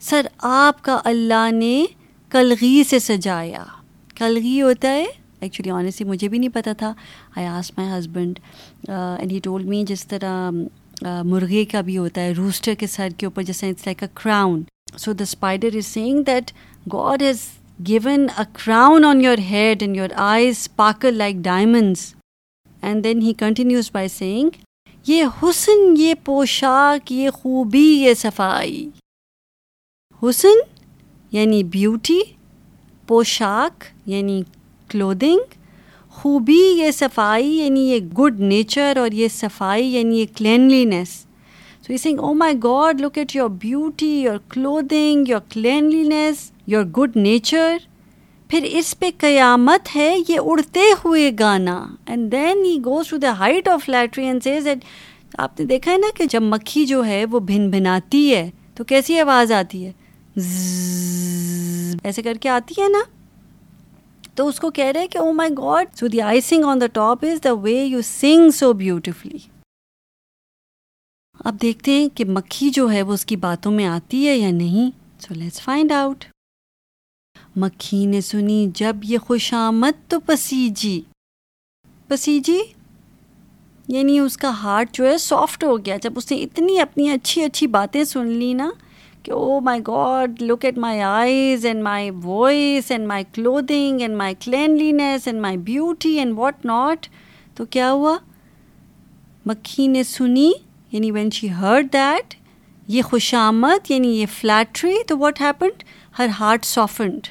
سر 0.02 0.28
آپ 0.40 0.84
کا 0.84 1.00
اللہ 1.06 1.50
نے 1.52 1.86
کلغی 2.32 2.84
سے 2.84 3.00
سجایا 3.00 3.64
کلغی 4.16 4.62
ہوتا 4.62 4.88
ہے 4.88 5.06
ایکچولی 5.42 5.72
آنیسٹلی 5.72 6.08
مجھے 6.08 6.28
بھی 6.28 6.38
نہیں 6.38 6.54
پتہ 6.54 6.70
تھا 6.78 6.94
I 7.36 7.48
ask 7.48 7.72
my 7.78 7.90
husband 7.90 8.40
and 8.90 9.32
he 9.32 9.40
told 9.44 9.66
me 9.66 9.84
جس 9.88 10.08
طرح 10.08 10.50
مرغے 11.24 11.66
کا 11.66 11.82
بھی 11.82 11.98
ہوتا 11.98 12.22
ہے 12.22 12.32
روسٹر 12.34 12.74
کے 12.80 12.88
سر 12.88 13.10
کے 13.18 13.26
اوپر 13.26 13.44
جیسے 13.44 13.70
it's 13.70 13.86
like 13.86 14.04
a 14.04 14.10
crown 14.14 14.64
so 14.96 15.14
the 15.14 15.24
spider 15.24 15.76
is 15.76 15.86
saying 15.86 16.24
that 16.24 16.52
God 16.94 17.22
has 17.22 17.42
given 17.88 18.28
a 18.38 18.44
crown 18.54 19.06
on 19.06 19.22
your 19.22 19.38
head 19.38 19.84
and 19.84 19.98
your 19.98 20.10
eyes 20.16 20.58
sparkle 20.58 21.14
like 21.14 21.36
diamonds 21.36 22.14
and 22.82 23.04
then 23.04 23.22
he 23.22 23.34
continues 23.34 23.90
by 23.94 24.08
saying 24.08 24.50
یہ 25.06 25.24
حسن 25.44 25.94
یہ 25.98 26.14
پوشاک 26.24 27.12
یہ 27.12 27.30
خوبی 27.30 27.80
یہ 27.80 28.14
صفائی 28.14 28.90
حسن 30.24 30.60
یعنی 31.32 31.64
بیوٹی 31.64 32.20
پوشاک 33.08 33.84
یعنی 34.06 34.42
کلودنگ 34.90 35.56
خوبی 36.10 36.60
یہ 36.78 36.92
صفائی 36.92 37.48
یعنی 37.48 37.90
یہ 37.90 38.00
گڈ 38.00 38.40
نیچر 38.40 38.98
اور 38.98 39.12
یہ 39.12 39.28
صفائی 39.28 39.88
یعنی 39.88 40.20
یہ 40.20 40.26
cleanliness 40.38 41.27
So 41.88 41.94
he's 41.94 42.02
saying, 42.02 42.20
oh 42.20 42.34
my 42.34 42.54
God, 42.54 43.00
look 43.00 43.18
at 43.18 43.34
your 43.34 43.48
beauty, 43.48 44.24
your 44.24 44.40
clothing, 44.40 45.26
your 45.26 45.40
cleanliness, 45.42 46.52
your 46.66 46.84
good 46.84 47.16
nature. 47.18 47.78
پھر 48.50 48.66
اس 48.70 48.94
پہ 49.00 49.10
قیامت 49.18 49.96
ہے 49.96 50.10
یہ 50.30 50.40
اڑتے 50.40 50.84
ہوئے 51.06 51.32
گانا 51.40 51.76
and 52.06 52.32
then 52.32 52.64
he 52.66 52.76
goes 52.86 53.10
to 53.10 53.18
the 53.18 53.32
height 53.40 53.68
of 53.68 53.84
flattery 53.86 54.26
and 54.26 54.44
says 54.44 54.68
at 54.68 54.84
آپ 55.38 55.60
نے 55.60 55.66
دیکھا 55.66 55.92
ہے 55.92 55.98
نا 55.98 56.12
کہ 56.18 56.26
جب 56.26 56.44
مکھی 56.44 56.86
جو 56.86 57.06
ہے 57.06 57.24
وہ 57.32 57.40
بھن 57.48 57.70
بھناتی 57.70 58.24
ہے 58.36 58.50
تو 58.76 58.84
کیسی 58.84 59.20
آواز 59.20 59.52
آتی 59.52 59.86
ہے 59.86 59.92
ایسے 62.04 62.22
کر 62.22 62.38
کے 62.42 62.50
آتی 62.50 62.82
ہے 62.82 62.90
نا 62.90 63.04
تو 64.36 64.48
اس 64.48 64.60
کو 64.60 64.70
کہہ 64.72 64.92
رہے 64.96 65.08
کہ 65.08 65.18
او 65.18 65.32
my 65.34 65.54
God 65.58 65.98
so 66.00 66.08
the 66.08 66.22
icing 66.22 66.66
on 66.66 66.82
the 66.82 66.88
top 66.94 67.26
is 67.32 67.44
the 67.44 67.54
way 67.62 67.84
you 67.84 68.02
sing 68.06 68.50
so 68.56 68.74
beautifully 68.74 69.57
اب 71.46 71.58
دیکھتے 71.62 71.92
ہیں 71.92 72.10
کہ 72.18 72.26
مکھی 72.26 72.70
جو 72.70 72.92
ہے 72.92 73.02
وہ 73.02 73.14
اس 73.14 73.26
کی 73.26 73.36
باتوں 73.36 73.72
میں 73.72 73.86
آتی 73.86 74.28
ہے 74.28 74.38
یا 74.38 74.52
نہیں۔ 74.52 74.92
سو 75.20 75.34
لیٹس 75.34 75.62
فائنڈ 75.62 75.92
آؤٹ 75.92 76.26
مکھی 77.56 78.06
نے 78.06 78.22
سنی، 78.22 78.68
جب 78.76 78.96
یہ 79.04 79.18
خوش 79.18 79.54
آمد 79.54 80.10
تو 80.10 80.20
پسیجی۔ 80.20 81.02
پسیجی؟ 82.08 82.60
یعنی 83.88 84.20
اس 84.20 84.38
کا 84.38 84.50
ہارٹ 84.50 84.92
جو 84.92 85.08
ہے 85.08 85.18
سافٹ 85.18 85.64
ہو 85.64 85.86
گیا۔ 85.86 85.98
جب 86.02 86.14
اس 86.16 86.32
نے 86.32 86.38
اتنی 86.38 86.80
اپنی 86.80 87.10
اچھی 87.10 87.44
اچھی 87.44 87.68
باتیں 87.68 88.04
سن 88.04 88.28
لی 88.28 88.54
نا 88.54 88.70
کہ 89.24 89.32
او 89.32 89.60
my 89.60 89.82
God 89.88 90.42
look 90.42 90.66
at 90.66 90.78
my 90.78 91.02
eyes 91.02 91.66
and 91.66 91.84
my 91.84 92.10
voice 92.24 92.92
and 92.92 93.08
my 93.08 93.24
clothing 93.34 94.02
and 94.02 94.16
my 94.18 94.36
cleanliness 94.40 95.28
and 95.28 95.42
my 95.42 95.58
beauty 95.58 96.18
and 96.18 96.34
what 96.38 96.66
not 96.66 97.08
تو 97.56 97.66
کیا 97.66 97.92
ہوا؟ 97.92 98.18
مکھی 99.46 99.88
نے 99.88 100.04
سنی 100.04 100.52
یعنی 100.92 101.12
وین 101.12 101.30
شی 101.30 101.52
ہرڈ 101.52 101.94
دیٹ 101.94 102.36
یہ 102.88 103.02
خوش 103.02 103.34
آمد 103.34 103.92
یعنی 103.92 104.08
یہ 104.08 104.26
فلیٹری 104.34 104.96
تو 105.08 105.18
what 105.18 105.42
happened 105.42 105.84
her 106.20 106.28
heart 106.40 106.66
softened 106.66 107.28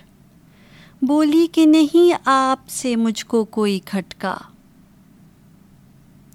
بولی 1.03 1.47
کہ 1.53 1.67
نہیں 1.67 2.15
آپ 2.25 2.69
سے 2.69 2.97
مجھ 2.97 3.27
کو 3.27 3.45
کوئی 3.45 3.79
کھٹکا. 3.85 4.37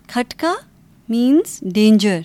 کھٹکا 0.07 0.53
means 1.09 1.59
danger 1.73 2.19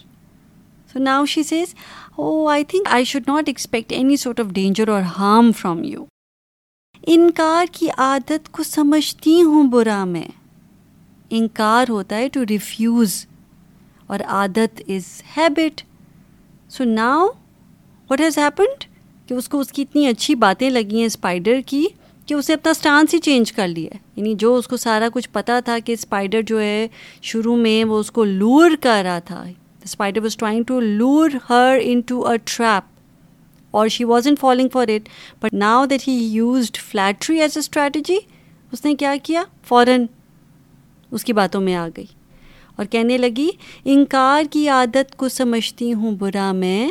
so 0.92 0.98
now 0.98 1.24
she 1.24 1.42
says 1.42 1.74
oh 2.16 2.48
I 2.48 2.64
think 2.64 2.88
I 2.90 3.04
should 3.04 3.22
not 3.26 3.44
expect 3.46 3.92
any 3.92 4.16
sort 4.16 4.40
of 4.40 4.46
danger 4.46 4.88
or 4.88 5.02
harm 5.02 5.52
from 5.52 5.84
you 5.84 6.04
انکار 7.06 7.66
کی 7.72 7.88
عادت 7.98 8.52
کو 8.52 8.62
سمجھتی 8.62 9.42
ہوں 9.42 9.70
برا 9.70 10.04
میں. 10.04 10.28
انکار 11.30 11.86
ہوتا 11.88 12.16
ہے 12.16 12.28
ٹو 12.28 12.40
ریفیوز 12.50 13.26
اور 14.06 14.20
عادت 14.28 14.80
is 14.88 15.04
habit 15.36 15.82
so 16.70 16.84
now 16.84 17.26
what 18.10 18.20
has 18.20 18.38
happened 18.38 18.84
کہ 19.28 19.34
اس 19.34 19.48
کو 19.48 19.60
اس 19.60 19.72
کی 19.72 19.82
اتنی 19.82 20.06
اچھی 20.06 20.34
باتیں 20.34 20.68
لگی 20.70 20.98
ہیں 20.98 21.06
اسپائڈر 21.06 21.60
کی 21.66 21.86
کہ 22.28 22.34
اسے 22.34 22.52
اپنا 22.54 22.70
اسٹانس 22.70 23.14
ہی 23.14 23.18
چینج 23.20 23.52
کر 23.52 23.68
لیا 23.68 23.96
یعنی 24.16 24.34
جو 24.38 24.54
اس 24.56 24.68
کو 24.68 24.76
سارا 24.76 25.08
کچھ 25.14 25.28
پتا 25.32 25.58
تھا 25.64 25.78
کہ 25.84 25.92
اسپائڈر 25.92 26.42
جو 26.46 26.60
ہے، 26.60 26.86
شروع 27.22 27.56
میں 27.56 27.84
وہ 27.84 27.98
اس 28.00 28.10
کو 28.10 28.24
لور 28.24 28.70
کر 28.80 29.02
رہا 29.04 29.18
تھا. 29.24 29.42
Spider 29.84 30.22
was 30.22 30.36
trying 30.36 30.64
to 30.66 30.80
lure 30.80 31.30
her 31.50 31.78
into 32.06 32.26
a 32.26 32.36
trap 32.44 33.74
اور 33.74 33.88
she 33.88 34.04
was 34.04 34.26
in 34.28 34.36
following 34.40 34.68
for 34.72 34.88
it 34.88 35.08
but 35.42 35.54
now 35.54 35.84
that 35.86 36.08
he 36.08 36.12
used 36.12 36.76
flattery 36.80 37.40
as 37.40 37.56
a 37.56 37.60
strategy 37.60 38.18
اس 38.72 38.84
نے 38.84 38.94
کیا 38.94 39.14
کیا؟ 39.22 39.42
فوراً 39.68 40.06
اس 41.12 41.24
کی 41.24 41.32
باتوں 41.32 41.60
میں 41.60 41.74
آ 41.74 41.88
گئی. 41.96 42.06
اور 42.76 42.86
کہنے 42.86 43.18
لگی، 43.18 43.48
انکار 43.84 44.42
کی 44.50 44.68
عادت 44.68 45.16
کو 45.16 45.28
سمجھتی 45.28 45.92
ہوں 45.92 46.16
برا 46.16 46.52
میں۔ 46.52 46.88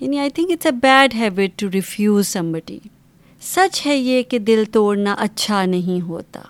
یعنی 0.00 0.18
I 0.18 0.30
think 0.30 0.50
it's 0.50 0.66
a 0.66 0.72
bad 0.72 1.14
habit 1.14 1.58
to 1.58 1.66
refuse 1.74 2.28
somebody 2.28 2.78
سچ 3.42 3.86
ہے 3.86 3.96
یہ 3.96 4.22
کہ 4.22 4.38
دل 4.38 4.64
توڑنا 4.72 5.14
اچھا 5.18 5.64
نہیں 5.64 6.00
ہوتا۔ 6.00 6.40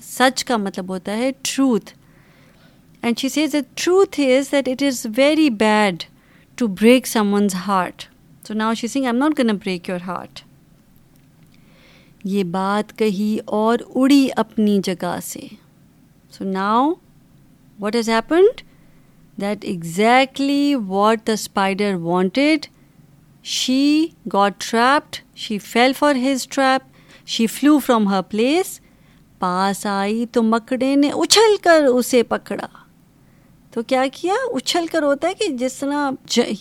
سچ 0.00 0.44
کا 0.44 0.56
مطلب 0.56 0.88
ہوتا 0.88 1.16
ہے 1.16 1.30
truth 1.42 1.92
and 3.02 3.18
she 3.18 3.28
says 3.28 3.54
a 3.54 3.60
truth 3.74 4.20
is 4.20 4.52
that 4.52 4.68
it 4.68 4.82
is 4.82 5.06
very 5.16 5.50
bad 5.50 6.02
to 6.54 6.66
break 6.66 7.06
someone's 7.34 7.54
heart 7.54 8.02
so 8.48 8.54
now 8.54 8.74
she 8.74 8.86
sang 8.86 9.04
I 9.04 9.14
am 9.14 9.18
not 9.18 9.38
gonna 9.38 9.56
break 9.56 9.88
your 9.88 10.00
heart 10.00 10.40
یہ 12.24 12.44
بات 12.44 12.98
کہی 12.98 13.38
اور 13.44 13.78
اڑی 13.94 14.28
اپنی 14.36 14.80
جگہ 14.84 15.18
سے۔ 15.22 15.40
So 16.30 16.44
now 16.44 16.92
what 17.80 17.96
has 17.96 18.08
happened 18.10 18.60
that 19.40 19.64
exactly 19.64 20.74
what 20.74 21.26
the 21.26 21.32
spider 21.32 21.94
wanted 21.94 22.66
she 23.44 24.06
got 24.32 24.52
trapped 24.58 25.16
she 25.36 25.58
fell 25.58 25.92
for 25.92 26.14
his 26.14 26.48
trap 26.48 26.80
she 27.26 27.46
flew 27.46 27.78
from 27.78 28.08
her 28.08 28.22
place 28.22 28.80
پاس 29.38 29.86
آئی 29.86 30.26
تو 30.26 30.42
مکڑے 30.42 30.94
نے 30.96 31.10
اچھل 31.10 31.56
کر 31.62 31.84
اسے 31.84 32.22
پکڑا۔ 32.22 32.66
تو 33.70 33.82
کیا 33.82 34.04
کیا؟ 34.12 34.34
اچھل 34.54 34.86
کر 34.86 35.02
ہوتا 35.02 35.28
ہے 35.28 35.34
کہ 35.34 35.48
جس 35.48 35.74
طرح 35.74 36.10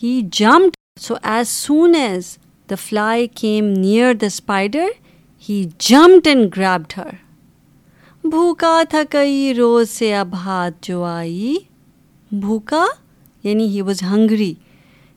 he 0.04 0.21
jump 0.32 0.99
so 0.99 1.15
as 1.23 1.47
soon 1.47 1.95
as 1.95 2.38
the 2.69 2.75
fly 2.75 3.28
came 3.28 3.65
near 3.65 4.13
the 4.13 4.25
spider 4.25 4.88
he 5.49 5.63
jumped 5.80 6.28
and 6.28 6.58
grabbed 6.58 6.93
her 6.97 7.10
بھوکا 8.31 8.81
تھا 8.89 9.01
کئی 9.09 9.53
روز 9.53 9.89
سے 9.89 10.13
اب 10.15 10.33
ہاتھ 10.33 10.75
جو 10.81 11.03
آئی۔ 11.03 11.55
بھوکا؟ 12.31 12.85
یعنی 13.43 13.67
he 13.67 13.81
was 13.81 14.01
hungry 14.03 14.53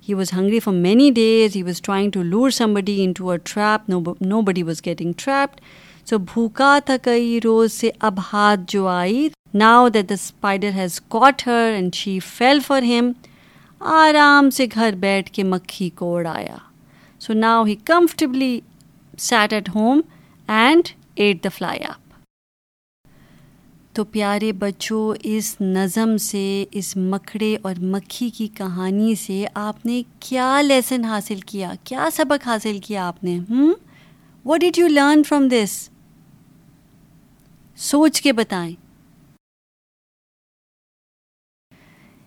he 0.09 0.15
was 0.15 0.33
hungry 0.33 0.59
for 0.61 0.75
many 0.75 1.11
days 1.11 1.57
he 1.57 1.63
was 1.63 1.81
trying 1.83 2.11
to 2.11 2.23
lure 2.23 2.51
somebody 2.75 3.03
into 3.13 3.31
a 3.31 3.39
trap 3.45 3.91
nobody 4.41 4.63
was 4.63 4.81
getting 4.87 5.13
trapped 5.17 5.61
so 6.07 6.19
بھوکا 6.19 6.79
تھا 6.87 6.97
کئی 7.03 7.39
روز 7.45 7.73
سے 7.73 7.91
اب 8.01 8.19
ہاتھ 8.33 8.61
جو 8.69 8.87
آئی۔ 8.87 9.29
Now 9.55 9.89
that 9.89 10.09
the 10.09 10.15
spider 10.15 10.71
has 10.75 11.01
caught 11.09 11.47
her 11.47 11.73
and 11.75 11.95
she 11.95 12.19
fell 12.27 12.61
for 12.67 12.83
him 12.83 13.13
آرام 13.81 14.51
سے 14.51 14.67
گھر 14.75 14.95
بیٹھ 15.01 15.31
کے 15.31 15.43
مکھی 15.45 15.89
کو 15.95 16.15
اڑایا 16.17 16.57
so 17.21 17.33
now 17.33 17.65
he 17.65 17.75
comfortably 17.85 18.61
sat 19.19 19.53
at 19.53 19.69
home 19.69 20.01
and 20.49 20.89
ate 21.15 21.45
the 21.45 21.49
fly 21.55 21.85
آپ 21.85 22.08
تو 23.99 24.05
پیارے 24.05 24.53
بچوں، 24.53 25.21
اس 25.23 25.57
نظم 25.61 26.17
سے، 26.17 26.65
اس 26.73 26.97
مکھڑے 26.97 27.57
اور 27.63 27.75
مکھی 27.79 28.31
کی 28.31 28.49
کہانی 28.49 29.15
سے 29.15 29.47
آپ 29.55 29.87
نے 29.87 30.03
کیا 30.21 30.63
لیسن 30.63 31.05
حاصل 31.05 31.41
کیا؟ 31.41 31.73
کیا 31.85 32.09
سبق 32.13 32.47
حاصل 32.47 32.79
کیا 32.79 33.09
آپ 33.09 33.25
نے؟ 33.25 33.39
ہوں 33.51 33.75
what 34.45 34.61
did 34.61 34.79
you 34.79 34.87
learn 34.87 35.23
from 35.23 35.49
this 35.49 35.89
سوچ 37.77 38.23
کے 38.23 38.33
بتائیں۔ 38.33 38.75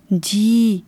جی 0.09 0.81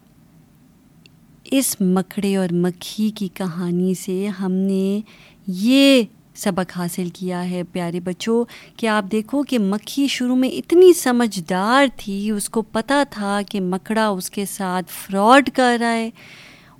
اس 1.45 1.75
مکڑے 1.81 2.35
اور 2.35 2.47
مکھی 2.51 3.09
کی 3.09 3.27
کہانی 3.27 3.93
سے 3.93 4.27
ہم 4.27 4.51
نے 4.51 5.01
یہ 5.47 6.03
سبق 6.35 6.77
حاصل 6.77 7.09
کیا 7.09 7.49
ہے 7.49 7.63
پیارے 7.63 7.99
بچوں، 7.99 8.43
کہ 8.77 8.87
آپ 8.87 9.05
دیکھو 9.11 9.43
کہ 9.43 9.59
مکھی 9.59 10.07
شروع 10.07 10.35
میں 10.35 10.49
اتنی 10.49 10.93
سمجھدار 10.93 11.85
تھی، 11.97 12.29
اس 12.29 12.49
کو 12.49 12.61
پتہ 12.61 13.03
تھا 13.09 13.41
کہ 13.49 13.61
مکڑا 13.61 14.07
اس 14.07 14.29
کے 14.29 14.45
ساتھ 14.45 14.91
فراڈ 14.91 15.49
کر 15.49 15.77
رہا 15.79 15.93
ہے 15.93 16.09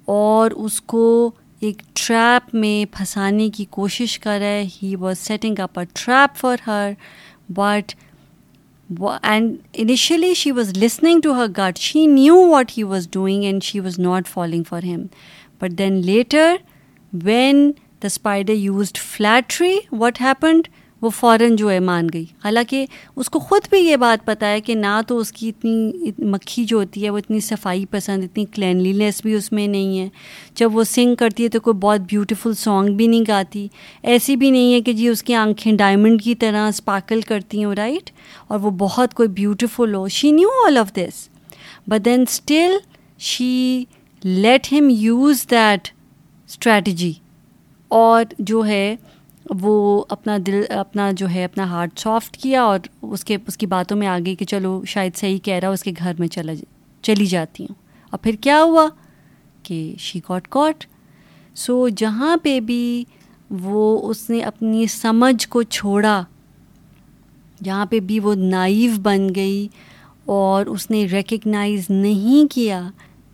اور 0.06 0.52
اس 0.52 0.82
کو 0.82 1.32
ایک 1.60 1.82
ٹریپ 1.94 2.56
میں 2.56 2.94
پھنسانے 2.94 3.50
کی 3.50 3.66
کوشش 3.70 4.20
کر 4.20 4.40
رہا 4.40 4.48
ہے۔ 4.48 4.66
He 4.84 4.96
was 4.96 5.20
setting 5.20 5.60
up 5.60 5.80
a 5.80 5.86
trap 5.94 6.38
for 6.38 6.58
her 6.68 6.92
but 7.50 7.94
and 9.22 9.56
initially 9.74 10.34
she 10.34 10.52
was 10.52 10.78
listening 10.78 11.22
to 11.22 11.34
her 11.34 11.48
gut 11.58 11.78
she 11.78 12.06
knew 12.06 12.36
what 12.48 12.72
he 12.78 12.84
was 12.84 13.08
doing 13.12 13.44
and 13.44 13.64
she 13.64 13.80
was 13.80 14.00
not 14.00 14.28
following 14.28 14.64
for 14.64 14.84
him 14.84 15.06
but 15.62 15.78
then 15.78 15.94
later 15.94 16.56
when 17.14 17.72
the 18.04 18.08
spider 18.08 18.54
used 18.54 18.98
flattery 18.98 19.78
what 19.92 20.22
happened 20.22 20.68
وہ 21.02 21.10
فوراً 21.10 21.56
جو 21.56 21.72
ہے 21.72 21.80
مان 21.80 22.08
گئی۔ 22.14 22.26
حالانکہ 22.44 22.86
اس 23.16 23.30
کو 23.30 23.40
خود 23.40 23.62
بھی 23.70 23.80
یہ 23.80 23.96
بات 23.96 24.26
پتہ 24.26 24.46
ہے 24.46 24.62
کہ 24.62 24.76
نہ 24.76 25.02
تو 25.08 25.18
اس 25.18 25.32
کی 25.32 25.50
اتنی 25.50 25.92
مکھی 26.20 26.64
جو 26.66 26.78
ہوتی 26.78 27.04
ہے 27.06 27.10
وہ 27.10 27.18
اتنی 27.18 27.40
صفائی 27.40 27.86
پسند، 27.86 28.24
اتنی 28.24 28.46
کلینلیس 28.46 29.22
بھی 29.22 29.34
اس 29.34 29.52
میں 29.52 29.68
نہیں 29.68 30.00
ہے۔ 30.00 30.10
جب 30.56 30.76
وہ 30.76 30.84
سنگ 30.84 31.16
کرتی 31.16 31.44
ہے 31.44 31.50
تو 31.50 31.60
کوئی 31.60 31.78
بہت 31.78 32.02
بیوٹیفل 32.02 32.54
سانگ 32.54 32.96
بھی 32.96 33.08
نہیں 33.08 33.24
گاتی۔ 33.28 33.68
ایسی 34.04 34.36
بھی 34.36 34.52
نہیں 34.52 34.74
ہے 34.74 34.82
کہ 34.82 34.94
جی 34.94 35.08
اس 35.08 35.24
کی 35.24 35.34
آنکھیں 35.34 35.74
ڈائمنڈ 35.74 36.22
کی 36.22 36.36
طرح 36.36 36.68
اسپارکل 36.68 37.22
کرتی 37.22 37.64
ہوں 37.64 37.76
رائٹ 37.76 38.12
اور 38.48 38.60
وہ 38.60 38.72
بہت 38.72 39.14
کوئی 39.14 39.30
beautiful 39.30 39.96
who. 39.96 40.08
She 40.08 40.32
knew 40.32 40.50
all 40.68 40.78
of 40.78 40.94
this 40.94 41.30
but 41.88 42.06
then 42.06 42.22
still 42.22 42.78
she 43.18 43.84
let 44.24 44.74
him 44.74 44.90
use 44.90 45.46
that 45.52 45.90
strategy 46.50 47.14
اور 47.94 48.26
جو 48.40 48.66
ہے 48.66 48.96
وہ 49.50 50.04
اپنا 50.10 50.38
دل، 50.46 50.62
اپنا 50.70 51.12
جو 51.12 51.30
ہے، 51.30 51.44
اپنا 51.44 51.70
ہارٹ 51.70 52.00
سافٹ 52.00 52.38
کیا 52.38 52.64
اور 52.64 52.80
اس 53.02 53.24
کے، 53.24 53.38
اس 53.48 53.58
کی 53.58 53.66
باتوں 53.66 53.98
میں 53.98 54.08
آگے 54.08 54.36
کہ 54.36 54.46
چلو 54.46 54.82
شاید 54.86 55.16
صحیح 55.16 55.38
کہہ 55.44 55.54
رہا، 55.54 55.70
اس 55.70 55.84
کے 55.84 55.92
گھر 55.98 56.14
میں 56.20 56.28
چلا 56.28 56.54
چلی 57.02 57.26
جاتی 57.26 57.64
ہوں۔ 57.64 57.76
اور 58.10 58.20
پھر 58.20 58.36
کیا 58.42 58.64
ہوا 58.64 58.88
کہ 59.64 59.96
شی 60.00 60.20
کاٹ 60.20 60.48
کاٹ 60.48 60.86
سو 61.56 61.88
جہاں 61.90 62.38
پہ 62.38 62.60
بھی 62.60 63.04
وہ، 63.50 64.10
اس 64.10 64.30
نے 64.30 64.40
اپنی 64.40 64.88
سمجھ 64.88 65.48
کو 65.48 65.64
چھوڑا، 65.64 66.24
جہاں 67.64 67.86
پہ 67.86 68.00
بھی 68.00 68.20
وہ 68.20 68.36
نائیو 68.36 68.92
بن 69.02 69.36
گئی 69.36 69.68
اور 70.26 70.66
اس 70.66 70.92
نے 70.92 71.06
ریکگنائز 71.06 71.90
نہیں 71.90 72.52
کیا 72.54 72.90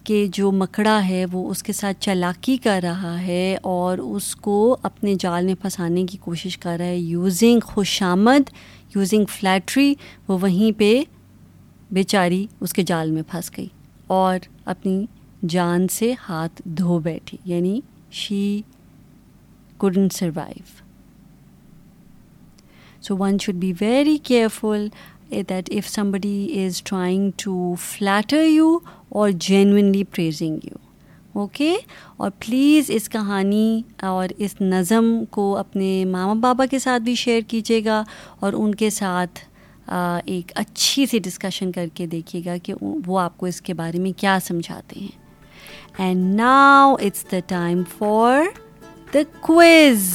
کہ 0.10 0.28
جو 0.32 0.52
مکڑا 0.52 1.08
ہے 1.08 1.26
وہ 1.32 1.50
اس 1.50 1.64
کے 1.64 1.74
ساتھ 1.74 1.98
چالاکی 2.00 2.58
کر 2.58 2.80
رہا 2.84 3.22
ہے 3.22 3.58
اور 3.62 3.98
اس 3.98 4.36
کو 4.36 4.78
اپنے 4.84 5.16
جال 5.20 5.46
میں 5.46 5.56
پھنسانے 5.62 6.06
کی 6.06 6.18
کوشش 6.18 6.58
کر 6.58 6.76
رہا 6.80 6.86
ہے۔ 6.86 6.98
یوزنگ 6.98 7.60
خوش 7.64 8.04
آمد 8.04 8.50
یوزنگ 8.96 9.26
فلیٹری 9.30 9.96
وہ 10.28 10.38
وہیں 10.42 10.80
پہ 10.80 11.04
بیچاری 11.92 12.48
اس 12.60 12.74
کے 12.74 12.84
جال 12.84 13.12
میں 13.12 13.22
پھنس 13.28 13.52
گئی 13.58 13.68
اور 14.08 14.40
اپنی 14.66 15.06
جان 15.48 15.88
سے 15.88 16.14
ہاتھ 16.30 16.62
دھو 16.66 17.00
بیٹھی 17.00 17.38
یعنی 17.46 17.82
she 18.12 18.62
couldn't 19.78 20.10
survive 20.10 20.84
so 23.02 23.18
one 23.18 23.38
should 23.38 23.56
be 23.56 23.74
very 23.82 24.18
careful 24.18 24.88
that 25.32 25.70
if 25.70 25.90
somebody 25.90 26.66
is 26.66 26.84
trying 26.84 27.32
to 27.38 27.76
flatter 27.80 28.44
you 28.44 28.78
or 29.10 29.30
genuinely 29.30 30.04
praising 30.04 30.58
you 30.64 30.78
okay 31.34 31.78
اور 32.18 32.32
پلیز 32.40 32.86
اس 32.88 33.10
کہانی 33.10 33.82
اور 34.02 34.28
اس 34.38 34.62
نظم 34.62 35.26
کو 35.32 35.58
اپنے 35.58 36.06
ماما 36.06 36.34
بابا 36.34 36.66
کے 36.66 36.80
ساتھ 36.80 37.04
بھی 37.04 37.16
شیئر 37.16 37.42
کیجیے 37.48 37.86
گا 37.86 38.04
اور 38.40 38.54
ان 38.54 38.76
کے 38.76 38.90
ساتھ 38.90 39.40
ایک 40.26 40.52
اچھی 40.56 41.06
سی 41.06 41.20
ڈسکشن 41.20 41.72
کر 41.72 41.88
کے 41.94 42.06
دیکھیے 42.06 42.42
گا 42.46 42.58
کہ 42.64 42.74
وہ 42.82 43.20
آپ 43.20 43.38
کو 43.38 43.46
اس 43.46 43.62
کے 43.62 43.74
بارے 43.74 44.00
میں 44.00 44.12
کیا 44.18 44.38
سمجھاتے 44.44 45.00
ہیں. 45.00 45.20
And 45.98 46.36
now 46.36 46.94
it's 46.94 47.26
the 47.32 47.40
time 47.48 47.82
for 47.98 48.42
the 49.14 49.20
quiz 49.40 50.14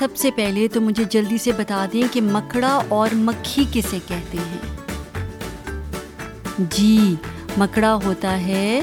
سب 0.00 0.16
سے 0.16 0.30
پہلے 0.30 0.68
تو 0.68 0.80
مجھے 0.80 1.04
جلدی 1.10 1.38
سے 1.38 1.52
بتا 1.52 1.86
دیں 1.92 2.02
کہ 2.12 2.20
مکڑا 2.20 2.82
اور 2.88 3.08
مکھی 3.12 3.64
کسے 3.72 3.98
کہتے 4.06 4.38
ہیں؟ 4.38 4.76
جی 6.70 7.14
مکڑا 7.56 7.98
ہوتا 8.04 8.46
ہے 8.46 8.82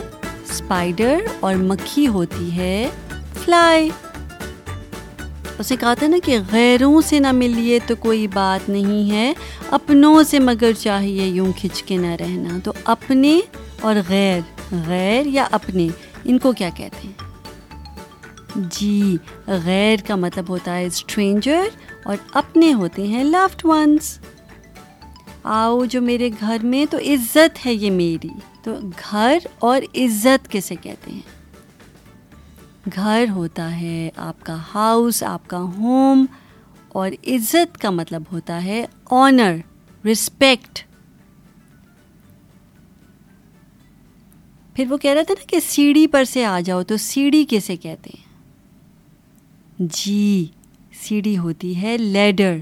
اسپائڈر 0.51 1.17
اور 1.39 1.55
مکھی 1.55 2.07
ہوتی 2.07 2.55
ہے، 2.55 2.89
فلائی۔ 3.45 3.89
اسے 5.59 5.75
کہا 5.75 5.93
تھا 5.93 6.07
نا 6.07 6.17
کہ 6.23 6.37
غیروں 6.51 7.01
سے 7.01 7.19
نہ 7.19 7.31
ملیے 7.31 7.79
تو 7.87 7.95
کوئی 7.95 8.27
بات 8.27 8.69
نہیں 8.69 9.11
ہے، 9.11 9.33
اپنوں 9.71 10.23
سے 10.23 10.39
مگر 10.39 10.71
چاہیے 10.79 11.27
یوں 11.27 11.53
کھچ 11.61 11.83
کے 11.83 11.97
نہ 11.97 12.11
رہنا۔ 12.19 12.59
تو 12.63 12.73
اپنے 12.85 13.39
اور 13.81 13.95
غیر 14.09 14.39
غیر 14.87 15.25
یا 15.25 15.47
اپنے، 15.51 15.87
ان 16.23 16.37
کو 16.37 16.51
کیا 16.51 16.69
کہتے 16.75 17.07
ہیں؟ 17.07 17.26
جی 18.57 19.17
غیر 19.47 19.97
کا 20.07 20.15
مطلب 20.15 20.49
ہوتا 20.49 20.75
ہے 20.75 20.85
اسٹرینجر 20.85 21.67
اور 22.03 22.17
اپنے 22.33 22.73
ہوتے 22.73 23.07
ہیں 23.07 23.23
لفٹ 23.23 23.65
ونس 23.65 24.19
آؤ 25.43 25.85
جو 25.85 26.01
میرے 26.01 26.29
گھر 26.39 26.57
میں 26.63 26.85
تو 26.85 26.97
عزت 26.97 27.65
ہے 27.65 27.73
یہ 27.73 27.91
میری۔ 27.91 28.29
تو 28.63 28.75
گھر 29.11 29.37
اور 29.59 29.81
عزت 29.95 30.51
کسے 30.51 30.75
کہتے 30.75 31.11
ہیں؟ 31.11 31.21
گھر 32.95 33.25
ہوتا 33.29 33.81
ہے 33.81 34.09
آپ 34.15 34.35
کا 34.43 34.57
ہاؤس 34.75 35.23
آپ 35.23 35.47
کا 35.47 35.61
ہوم 35.61 36.25
اور 36.89 37.11
عزت 37.27 37.77
کا 37.77 37.89
مطلب 37.89 38.23
ہوتا 38.31 38.63
ہے 38.63 38.85
آنر 39.11 39.55
رسپیکٹ 40.07 40.79
پھر 44.73 44.85
وہ 44.89 44.97
کہہ 44.97 45.11
رہا 45.11 45.21
تھا 45.21 45.33
نا 45.33 45.45
کہ 45.47 45.59
سیڑھی 45.59 46.07
پر 46.07 46.23
سے 46.23 46.45
آ 46.45 46.59
جاؤ 46.59 46.83
تو 46.83 46.97
سیڑھی 46.97 47.45
کیسے 47.45 47.75
کہتے 47.75 48.09
ہیں؟ 48.17 48.26
جی 49.79 50.45
سیڑھی 50.93 51.37
ہوتی 51.37 51.81
ہے 51.81 51.97
لیڈر 51.97 52.57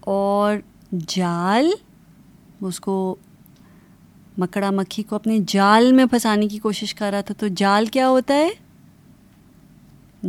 اور 0.00 0.56
جال 1.06 1.70
اس 2.60 2.80
کو 2.80 3.16
مکڑا 4.38 4.70
مکھی 4.70 5.02
کو 5.02 5.16
اپنے 5.16 5.38
جال 5.46 5.92
میں 5.92 6.06
پھنسانے 6.06 6.48
کی 6.48 6.58
کوشش 6.58 6.94
کر 6.94 7.10
رہا 7.10 7.20
تھا۔ 7.20 7.34
تو 7.38 7.46
جال 7.56 7.86
کیا 7.86 8.08
ہوتا 8.08 8.34
ہے؟ 8.34 8.48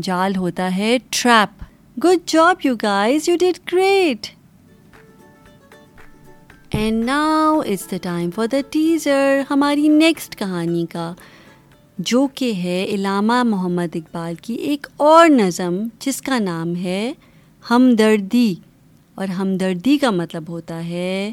جال 0.02 0.36
ہوتا 0.36 0.76
ہے 0.76 0.98
trap. 1.10 1.64
Good 2.04 2.30
job 2.30 2.56
you 2.64 2.76
guys 2.82 3.30
you 3.30 3.36
did 3.40 3.74
great 3.74 4.28
and 6.70 7.06
now 7.06 7.60
it's 7.60 7.92
the 7.92 7.98
time 8.02 8.30
for 8.32 8.48
the 8.52 8.58
teaser 8.70 9.42
ہماری 9.50 9.88
نیکسٹ 9.88 10.36
کہانی 10.36 10.86
کا۔ 10.86 11.14
جو 11.98 12.28
کہ 12.36 12.54
ہے 12.54 12.86
علامہ 12.86 13.44
محمد 13.44 13.96
اقبال 13.96 14.34
کی 14.36 14.54
ایک 14.54 14.88
اور 14.98 15.30
نظم، 15.30 15.88
جس 16.00 16.22
کا 16.22 16.40
نام 16.40 16.76
ہے 16.76 17.14
ہمدردی۔ 17.70 18.56
اور 19.16 19.28
ہمدردی 19.28 19.98
کا 19.98 20.12
مطلب 20.12 20.44
ہوتا 20.50 20.86
ہے 20.86 21.32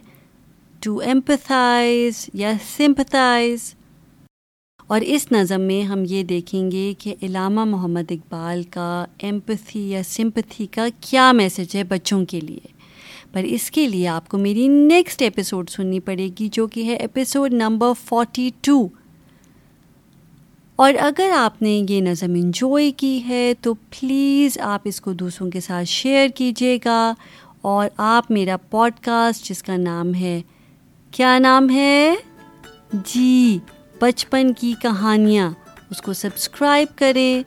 ٹو 0.80 0.98
ایمپتھائز 0.98 2.30
یا 2.34 2.52
سمپتھائز 2.76 3.74
اور 4.86 5.00
اس 5.00 5.32
نظم 5.32 5.60
میں 5.60 5.82
ہم 5.82 6.02
یہ 6.08 6.22
دیکھیں 6.22 6.70
گے 6.70 6.94
کہ 6.98 7.14
علامہ 7.22 7.64
محمد 7.64 8.10
اقبال 8.10 8.62
کا 8.62 9.04
ایمپتھی 9.18 9.90
یا 9.90 10.02
سمپتھی 10.02 10.66
کا 10.66 10.86
کیا 11.00 11.32
میسج 11.32 11.76
ہے 11.76 11.84
بچوں 11.84 12.24
کے 12.24 12.40
لیے۔ 12.40 12.66
پر 13.32 13.42
اس 13.42 13.70
کے 13.70 13.88
لیے 13.88 14.08
آپ 14.08 14.28
کو 14.28 14.38
میری 14.38 14.68
نیکسٹ 14.68 15.22
ایپیسوڈ 15.22 15.70
سننی 15.70 16.00
پڑے 16.00 16.28
گی، 16.40 16.48
جو 16.52 16.66
کہ 16.66 16.84
ہے 16.84 16.94
ایپیسوڈ 16.94 17.54
نمبر 17.54 17.92
فورٹی 18.04 18.50
ٹو 18.60 18.88
اور 20.76 20.94
اگر 21.00 21.30
آپ 21.36 21.62
نے 21.62 21.82
یہ 21.88 22.00
نظم 22.00 22.32
انجوائے 22.34 22.90
کی 22.90 23.22
ہے 23.28 23.52
تو 23.60 23.74
پلیز 23.74 24.58
آپ 24.58 24.80
اس 24.84 25.00
کو 25.00 25.12
دوسروں 25.12 25.50
کے 25.50 25.60
ساتھ 25.60 25.88
شیئر 25.88 26.28
کیجیے 26.28 26.78
گا 26.84 27.14
اور 27.60 27.88
آپ 27.96 28.30
میرا 28.30 28.56
پوڈ 28.70 28.92
کاسٹ 29.00 29.44
جس 29.44 29.62
کا 29.62 29.76
نام 29.76 30.14
ہے، 30.14 30.40
کیا 31.10 31.38
نام 31.38 31.70
ہے؟ 31.70 32.14
جی 32.92 33.58
بچپن 34.00 34.52
کی 34.52 34.74
کہانیاں، 34.82 35.50
اس 35.90 36.02
کو 36.02 36.12
سبسکرائب 36.12 36.88
کریں۔ 36.98 37.42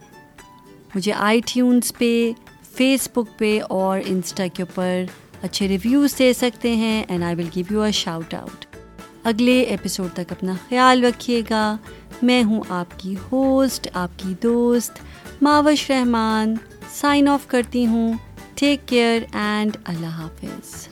مجھے 0.95 1.13
آئی 1.13 1.41
ٹیونس 1.45 1.93
پہ 1.97 2.31
فیس 2.75 3.09
بک 3.13 3.37
پہ 3.37 3.59
اور 3.69 3.99
انسٹا 4.05 4.47
کے 4.53 4.63
اوپر 4.63 5.03
اچھے 5.41 5.67
ریویوز 5.67 6.19
دے 6.19 6.33
سکتے 6.33 6.75
ہیں 6.75 7.03
and 7.07 7.23
I 7.23 7.35
will 7.35 7.49
give 7.55 7.73
you 7.73 7.81
a 7.81 7.91
shout 7.91 8.33
out 8.33 8.65
اگلے 9.23 9.61
ایپیسوڈ 9.61 10.09
تک 10.13 10.31
اپنا 10.31 10.53
خیال 10.69 11.03
رکھیے 11.03 11.41
گا۔ 11.49 11.77
میں 12.21 12.43
ہوں 12.43 12.63
آپ 12.69 12.99
کی 12.99 13.15
ہوسٹ 13.31 13.87
آپ 13.93 14.09
کی 14.17 14.33
دوست، 14.43 14.99
ماوش 15.41 15.91
رحمان. 15.91 16.55
سائن 16.91 17.27
آف 17.27 17.47
کرتی 17.47 17.87
ہوں. 17.87 18.13
ٹیک 18.55 18.87
کیئر 18.87 19.21
اینڈ 19.33 19.77
اللہ 19.85 20.05
حافظ. 20.05 20.87